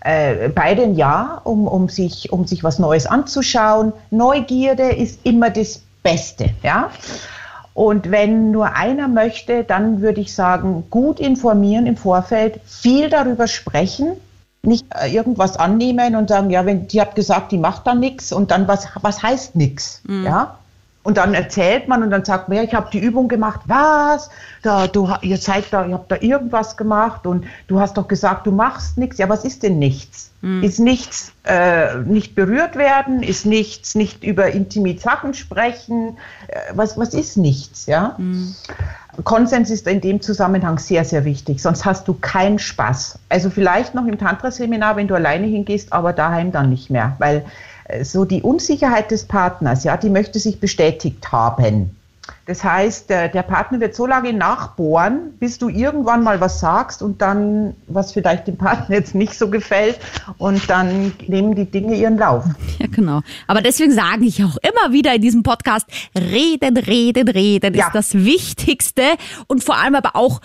äh, 0.00 0.48
beide 0.50 0.82
ein 0.82 0.94
Ja, 0.94 1.40
um, 1.44 1.66
um, 1.66 1.88
sich, 1.88 2.32
um 2.32 2.46
sich 2.46 2.64
was 2.64 2.78
Neues 2.78 3.06
anzuschauen. 3.06 3.92
Neugierde 4.10 4.90
ist 4.90 5.20
immer 5.24 5.50
das 5.50 5.80
Beste, 6.02 6.50
ja. 6.62 6.90
Und 7.74 8.12
wenn 8.12 8.52
nur 8.52 8.76
einer 8.76 9.08
möchte, 9.08 9.64
dann 9.64 10.00
würde 10.00 10.20
ich 10.20 10.32
sagen, 10.34 10.84
gut 10.90 11.18
informieren 11.18 11.86
im 11.86 11.96
Vorfeld, 11.96 12.60
viel 12.64 13.10
darüber 13.10 13.48
sprechen, 13.48 14.12
nicht 14.62 14.86
äh, 14.94 15.12
irgendwas 15.12 15.56
annehmen 15.56 16.14
und 16.14 16.28
sagen, 16.28 16.50
ja, 16.50 16.64
wenn 16.64 16.86
die 16.86 17.00
hat 17.00 17.16
gesagt, 17.16 17.52
die 17.52 17.58
macht 17.58 17.86
da 17.86 17.94
nichts 17.94 18.32
und 18.32 18.52
dann 18.52 18.68
was, 18.68 18.86
was 19.02 19.22
heißt 19.22 19.56
nichts, 19.56 20.02
mhm. 20.06 20.24
ja? 20.24 20.58
Und 21.04 21.18
dann 21.18 21.34
erzählt 21.34 21.86
man 21.86 22.02
und 22.02 22.10
dann 22.10 22.24
sagt 22.24 22.48
man, 22.48 22.56
ja, 22.56 22.64
ich 22.64 22.74
habe 22.74 22.88
die 22.90 22.98
Übung 22.98 23.28
gemacht. 23.28 23.60
Was? 23.66 24.30
Da, 24.62 24.86
du, 24.86 25.06
ihr 25.20 25.36
seid 25.36 25.66
da, 25.70 25.84
ihr 25.84 25.94
habt 25.94 26.10
da 26.10 26.16
irgendwas 26.18 26.78
gemacht 26.78 27.26
und 27.26 27.44
du 27.68 27.78
hast 27.78 27.98
doch 27.98 28.08
gesagt, 28.08 28.46
du 28.46 28.52
machst 28.52 28.96
nichts. 28.96 29.18
Ja, 29.18 29.28
was 29.28 29.44
ist 29.44 29.62
denn 29.62 29.78
nichts? 29.78 30.30
Mhm. 30.40 30.62
Ist 30.62 30.80
nichts 30.80 31.32
äh, 31.44 31.96
nicht 31.98 32.34
berührt 32.34 32.76
werden? 32.76 33.22
Ist 33.22 33.44
nichts 33.44 33.94
nicht 33.94 34.24
über 34.24 34.52
intime 34.52 34.98
Sachen 34.98 35.34
sprechen? 35.34 36.16
Äh, 36.48 36.72
was, 36.72 36.96
was 36.96 37.12
ist 37.12 37.36
nichts? 37.36 37.84
Ja. 37.84 38.14
Mhm. 38.16 38.54
Konsens 39.22 39.70
ist 39.70 39.86
in 39.86 40.00
dem 40.00 40.22
Zusammenhang 40.22 40.78
sehr, 40.78 41.04
sehr 41.04 41.24
wichtig, 41.24 41.62
sonst 41.62 41.84
hast 41.84 42.08
du 42.08 42.14
keinen 42.14 42.58
Spaß. 42.58 43.18
Also 43.28 43.50
vielleicht 43.50 43.94
noch 43.94 44.06
im 44.06 44.18
Tantra-Seminar, 44.18 44.96
wenn 44.96 45.06
du 45.06 45.14
alleine 45.14 45.46
hingehst, 45.46 45.92
aber 45.92 46.12
daheim 46.12 46.50
dann 46.50 46.70
nicht 46.70 46.90
mehr, 46.90 47.14
weil 47.18 47.44
so 48.02 48.24
die 48.24 48.42
Unsicherheit 48.42 49.10
des 49.10 49.24
Partners, 49.24 49.84
ja, 49.84 49.96
die 49.96 50.10
möchte 50.10 50.38
sich 50.38 50.60
bestätigt 50.60 51.30
haben. 51.32 51.90
Das 52.46 52.62
heißt, 52.62 53.08
der, 53.08 53.28
der, 53.28 53.42
Partner 53.42 53.80
wird 53.80 53.94
so 53.94 54.06
lange 54.06 54.32
nachbohren, 54.32 55.32
bis 55.40 55.58
du 55.58 55.68
irgendwann 55.68 56.22
mal 56.22 56.40
was 56.40 56.60
sagst 56.60 57.02
und 57.02 57.22
dann, 57.22 57.74
was 57.86 58.12
vielleicht 58.12 58.46
dem 58.46 58.56
Partner 58.56 58.96
jetzt 58.96 59.14
nicht 59.14 59.34
so 59.34 59.48
gefällt, 59.48 59.98
und 60.38 60.68
dann 60.68 61.12
nehmen 61.26 61.54
die 61.54 61.64
Dinge 61.64 61.94
ihren 61.94 62.18
Lauf. 62.18 62.44
Ja, 62.78 62.86
genau. 62.90 63.20
Aber 63.46 63.62
deswegen 63.62 63.92
sage 63.92 64.24
ich 64.24 64.44
auch 64.44 64.56
immer 64.58 64.92
wieder 64.92 65.14
in 65.14 65.22
diesem 65.22 65.42
Podcast, 65.42 65.86
reden, 66.14 66.76
reden, 66.76 67.28
reden 67.28 67.74
ja. 67.74 67.86
ist 67.86 67.94
das 67.94 68.14
Wichtigste 68.14 69.02
und 69.46 69.64
vor 69.64 69.76
allem 69.76 69.94
aber 69.94 70.10
auch, 70.14 70.40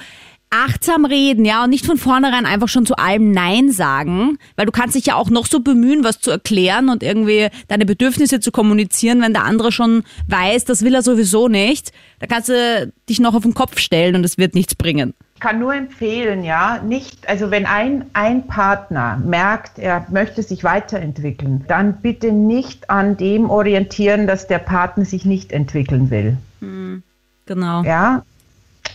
achtsam 0.50 1.06
reden, 1.06 1.46
ja, 1.46 1.64
und 1.64 1.70
nicht 1.70 1.86
von 1.86 1.98
vornherein 1.98 2.46
einfach 2.46 2.68
schon 2.68 2.86
zu 2.86 2.96
allem 2.96 3.32
Nein 3.32 3.72
sagen, 3.72 4.38
weil 4.56 4.66
du 4.66 4.72
kannst 4.72 4.96
dich 4.96 5.06
ja 5.06 5.16
auch 5.16 5.30
noch 5.30 5.46
so 5.46 5.60
bemühen, 5.60 6.04
was 6.04 6.20
zu 6.20 6.32
erklären 6.32 6.90
und 6.90 7.04
irgendwie 7.04 7.50
deine 7.68 7.86
Bedürfnisse 7.86 8.40
zu 8.40 8.52
kommunizieren, 8.52 9.22
wenn 9.22 9.34
der 9.34 9.44
andere 9.44 9.72
schon 9.72 10.04
weiß, 10.28 10.66
das 10.66 10.84
will 10.84 10.96
er 10.96 11.04
sowieso 11.04 11.48
nicht, 11.48 11.92
da 12.20 12.28
kannst 12.28 12.50
du 12.50 12.92
dich 13.08 13.20
noch 13.20 13.36
auf 13.36 13.44
den 13.44 13.54
Kopf 13.54 13.80
stellen 13.80 14.16
und 14.16 14.24
es 14.24 14.38
wird 14.38 14.56
nichts 14.56 14.74
bringen. 14.74 15.14
Ich 15.36 15.42
kann 15.42 15.60
nur 15.60 15.74
empfehlen, 15.74 16.44
ja, 16.44 16.82
nicht, 16.84 17.30
also 17.30 17.50
wenn 17.52 17.66
ein, 17.66 18.06
ein 18.14 18.48
Partner 18.48 19.22
merkt, 19.24 19.80
er 19.80 20.06
möchte 20.10 20.44
sich 20.44 20.64
weiterentwickeln, 20.64 21.64
dann 21.68 22.02
bitte 22.02 22.34
nicht 22.34 22.90
an 22.90 23.16
dem 23.16 23.50
orientieren, 23.50 24.28
dass 24.28 24.48
der 24.48 24.60
Partner 24.60 25.06
sich 25.06 25.26
nicht 25.26 25.52
entwickeln 25.52 26.10
will. 26.10 26.38
Mhm. 26.60 27.04
Genau. 27.46 27.84
Ja, 27.84 28.24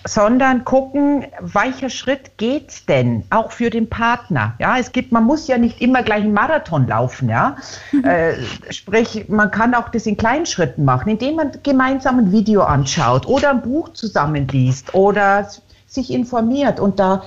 sondern 0.07 0.65
gucken, 0.65 1.27
welcher 1.41 1.91
Schritt 1.91 2.37
geht 2.39 2.89
denn 2.89 3.25
auch 3.31 3.53
für 3.53 3.71
den 3.71 3.89
Partner. 3.89 4.55
Ja, 4.59 4.79
es 4.79 4.93
gibt, 4.93 5.13
man 5.13 5.25
muss 5.25 5.47
ja 5.47 5.59
nicht 5.59 5.81
immer 5.81 6.03
gleich 6.03 6.23
einen 6.23 6.33
Marathon 6.33 6.87
laufen. 6.87 7.29
Ja, 7.29 7.57
mhm. 7.93 8.05
äh, 8.05 8.35
sprich, 8.71 9.29
man 9.29 9.51
kann 9.51 9.75
auch 9.75 9.89
das 9.89 10.07
in 10.07 10.17
kleinen 10.17 10.47
Schritten 10.47 10.85
machen, 10.85 11.11
indem 11.11 11.37
man 11.37 11.53
gemeinsam 11.63 12.19
ein 12.19 12.33
Video 12.33 12.63
anschaut 12.63 13.27
oder 13.27 13.51
ein 13.51 13.63
Buch 13.63 13.91
zusammenliest 13.93 14.95
oder 14.95 15.49
sich 15.87 16.11
informiert 16.11 16.81
und 16.81 16.99
da 16.99 17.23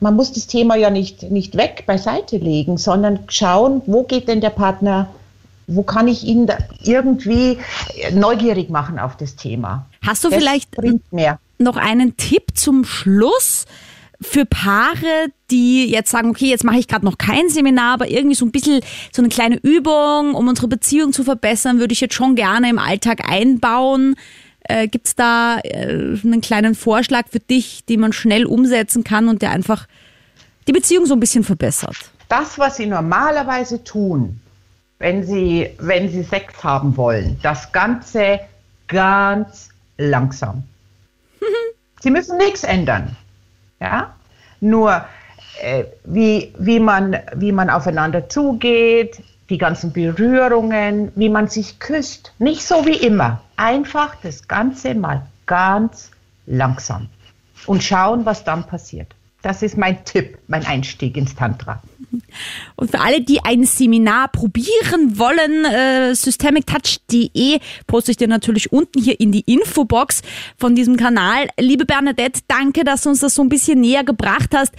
man 0.00 0.16
muss 0.16 0.32
das 0.32 0.48
Thema 0.48 0.74
ja 0.74 0.90
nicht 0.90 1.30
nicht 1.30 1.56
weg 1.56 1.84
beiseite 1.86 2.38
legen, 2.38 2.76
sondern 2.76 3.20
schauen, 3.28 3.82
wo 3.86 4.02
geht 4.02 4.26
denn 4.26 4.40
der 4.40 4.50
Partner 4.50 5.08
wo 5.70 5.82
kann 5.82 6.08
ich 6.08 6.24
ihn 6.24 6.48
irgendwie 6.82 7.58
neugierig 8.12 8.70
machen 8.70 8.98
auf 8.98 9.16
das 9.16 9.36
Thema? 9.36 9.86
Hast 10.04 10.24
du 10.24 10.28
das 10.28 10.38
vielleicht 10.38 10.76
noch 11.60 11.76
einen 11.76 12.16
Tipp 12.16 12.52
zum 12.54 12.84
Schluss? 12.84 13.66
für 14.22 14.44
Paare, 14.44 15.28
die 15.50 15.90
jetzt 15.90 16.10
sagen, 16.10 16.28
okay, 16.28 16.46
jetzt 16.50 16.64
mache 16.64 16.78
ich 16.78 16.88
gerade 16.88 17.06
noch 17.06 17.16
kein 17.16 17.48
Seminar, 17.48 17.94
aber 17.94 18.08
irgendwie 18.08 18.34
so 18.34 18.44
ein 18.44 18.52
bisschen 18.52 18.80
so 19.12 19.22
eine 19.22 19.30
kleine 19.30 19.56
Übung, 19.56 20.34
um 20.34 20.46
unsere 20.46 20.68
Beziehung 20.68 21.12
zu 21.12 21.24
verbessern, 21.24 21.78
würde 21.78 21.92
ich 21.92 22.00
jetzt 22.00 22.14
schon 22.14 22.34
gerne 22.34 22.68
im 22.68 22.78
Alltag 22.78 23.26
einbauen. 23.26 24.16
Äh, 24.64 24.88
Gibt 24.88 25.06
es 25.06 25.16
da 25.16 25.58
äh, 25.64 26.18
einen 26.22 26.42
kleinen 26.42 26.74
Vorschlag 26.74 27.28
für 27.30 27.40
dich, 27.40 27.84
den 27.86 28.00
man 28.00 28.12
schnell 28.12 28.44
umsetzen 28.44 29.04
kann 29.04 29.28
und 29.28 29.40
der 29.40 29.52
einfach 29.52 29.86
die 30.68 30.72
Beziehung 30.72 31.06
so 31.06 31.14
ein 31.14 31.20
bisschen 31.20 31.42
verbessert? 31.42 31.96
Das, 32.28 32.58
was 32.58 32.76
Sie 32.76 32.86
normalerweise 32.86 33.82
tun, 33.82 34.38
wenn 34.98 35.24
Sie, 35.24 35.70
wenn 35.78 36.10
Sie 36.10 36.22
Sex 36.22 36.62
haben 36.62 36.96
wollen, 36.96 37.38
das 37.42 37.72
Ganze 37.72 38.40
ganz 38.86 39.70
langsam. 39.96 40.64
Sie 42.00 42.10
müssen 42.10 42.36
nichts 42.38 42.64
ändern. 42.64 43.16
Ja? 43.80 44.14
Nur 44.60 45.04
äh, 45.62 45.84
wie, 46.04 46.54
wie, 46.58 46.80
man, 46.80 47.16
wie 47.34 47.52
man 47.52 47.70
aufeinander 47.70 48.28
zugeht, 48.28 49.22
die 49.48 49.58
ganzen 49.58 49.92
Berührungen, 49.92 51.12
wie 51.16 51.28
man 51.28 51.48
sich 51.48 51.78
küsst. 51.78 52.32
Nicht 52.38 52.64
so 52.64 52.86
wie 52.86 52.96
immer. 52.96 53.42
Einfach 53.56 54.16
das 54.22 54.48
Ganze 54.48 54.94
mal 54.94 55.26
ganz 55.46 56.10
langsam. 56.46 57.08
Und 57.66 57.82
schauen, 57.82 58.24
was 58.24 58.44
dann 58.44 58.64
passiert. 58.64 59.14
Das 59.42 59.62
ist 59.62 59.76
mein 59.76 60.04
Tipp, 60.04 60.38
mein 60.48 60.64
Einstieg 60.66 61.16
ins 61.16 61.34
Tantra. 61.34 61.82
Und 62.76 62.90
für 62.90 63.00
alle, 63.00 63.20
die 63.20 63.40
ein 63.44 63.64
Seminar 63.64 64.28
probieren 64.28 65.18
wollen, 65.18 65.64
äh, 65.64 66.14
systemictouch.de 66.14 67.60
poste 67.86 68.12
ich 68.12 68.16
dir 68.16 68.28
natürlich 68.28 68.72
unten 68.72 69.02
hier 69.02 69.20
in 69.20 69.32
die 69.32 69.40
Infobox 69.40 70.22
von 70.56 70.74
diesem 70.74 70.96
Kanal. 70.96 71.48
Liebe 71.58 71.84
Bernadette, 71.84 72.40
danke, 72.48 72.84
dass 72.84 73.02
du 73.02 73.10
uns 73.10 73.20
das 73.20 73.34
so 73.34 73.42
ein 73.42 73.48
bisschen 73.48 73.80
näher 73.80 74.04
gebracht 74.04 74.50
hast. 74.54 74.72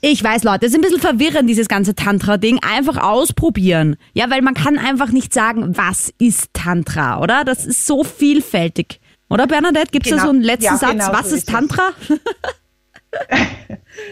Ich 0.00 0.22
weiß, 0.22 0.44
Leute, 0.44 0.66
es 0.66 0.72
ist 0.72 0.78
ein 0.78 0.82
bisschen 0.82 1.00
verwirrend, 1.00 1.50
dieses 1.50 1.66
ganze 1.66 1.94
Tantra-Ding. 1.94 2.60
Einfach 2.62 2.98
ausprobieren. 2.98 3.96
Ja, 4.14 4.30
weil 4.30 4.42
man 4.42 4.54
kann 4.54 4.78
einfach 4.78 5.10
nicht 5.10 5.34
sagen, 5.34 5.76
was 5.76 6.12
ist 6.18 6.50
Tantra, 6.52 7.20
oder? 7.20 7.44
Das 7.44 7.66
ist 7.66 7.84
so 7.84 8.04
vielfältig. 8.04 9.00
Oder 9.28 9.46
Bernadette, 9.46 9.90
gibt 9.90 10.06
es 10.06 10.12
genau. 10.12 10.22
da 10.22 10.28
so 10.28 10.34
einen 10.34 10.42
letzten 10.42 10.64
ja, 10.64 10.76
Satz? 10.76 10.92
Genau 10.92 11.12
was 11.12 11.30
so 11.30 11.36
ist, 11.36 11.42
ist 11.42 11.48
Tantra? 11.48 11.90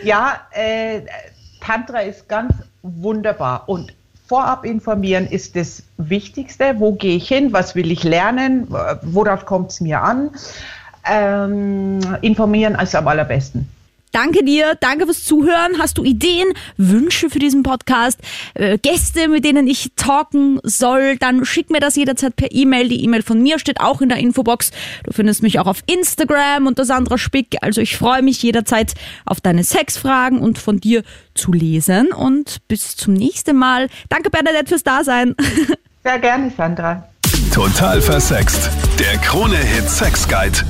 ja, 0.05 0.47
äh, 0.53 1.03
Tantra 1.67 1.99
ist 1.99 2.29
ganz 2.29 2.55
wunderbar 2.83 3.69
und 3.69 3.93
vorab 4.29 4.65
informieren 4.65 5.27
ist 5.27 5.57
das 5.57 5.83
Wichtigste. 5.97 6.77
Wo 6.79 6.93
gehe 6.93 7.17
ich 7.17 7.27
hin? 7.27 7.53
Was 7.53 7.75
will 7.75 7.91
ich 7.91 8.05
lernen? 8.05 8.69
Worauf 9.03 9.45
kommt 9.47 9.73
es 9.73 9.81
mir 9.81 10.01
an? 10.01 10.31
Ähm, 11.05 11.99
informieren 12.23 12.77
ist 12.77 12.95
am 12.95 13.09
allerbesten. 13.09 13.69
Danke 14.13 14.45
dir, 14.45 14.77
danke 14.81 15.05
fürs 15.05 15.25
Zuhören. 15.25 15.79
Hast 15.79 15.99
du 15.99 16.05
Ideen, 16.05 16.49
Wünsche 16.77 17.29
für 17.29 17.39
diesen 17.39 17.63
Podcast, 17.63 18.19
äh, 18.55 18.79
Gäste, 18.79 19.29
mit 19.29 19.45
denen 19.45 19.67
ich 19.67 19.93
talken 19.97 20.59
soll, 20.63 21.17
dann 21.17 21.45
schick 21.45 21.71
mir 21.71 21.81
das 21.81 21.97
jederzeit 21.97 22.37
per 22.37 22.51
E-Mail. 22.51 22.89
Die 22.89 23.05
E-Mail 23.05 23.23
von 23.23 23.43
mir 23.43 23.59
steht 23.59 23.81
auch 23.81 24.01
in 24.01 24.09
der 24.09 24.19
Infobox. 24.19 24.71
Du 25.05 25.13
findest 25.13 25.43
mich 25.43 25.59
auch 25.59 25.67
auf 25.67 25.83
Instagram 25.87 26.67
unter 26.67 26.85
Sandra 26.85 27.19
Spick. 27.19 27.57
Also 27.61 27.81
ich 27.81 27.97
freue 27.97 28.23
mich 28.23 28.43
jederzeit 28.43 28.95
auf 29.27 29.41
deine 29.41 29.65
Sexfragen 29.65 30.39
und 30.39 30.59
von 30.59 30.81
dir 30.81 31.03
zu 31.35 31.53
lesen. 31.53 32.13
Und 32.13 32.59
bis 32.69 32.97
zum 32.97 33.15
nächsten 33.15 33.57
Mal. 33.57 33.89
Danke 34.09 34.31
Bernadette 34.31 34.69
fürs 34.69 34.83
Dasein. 34.83 35.35
Sehr 36.05 36.19
gerne, 36.19 36.53
Sandra. 36.57 37.07
Total 37.53 38.01
versext. 38.01 38.71
Der 38.99 39.19
Krone-Hit 39.19 39.89
Sex 39.89 40.29
Guide. 40.29 40.65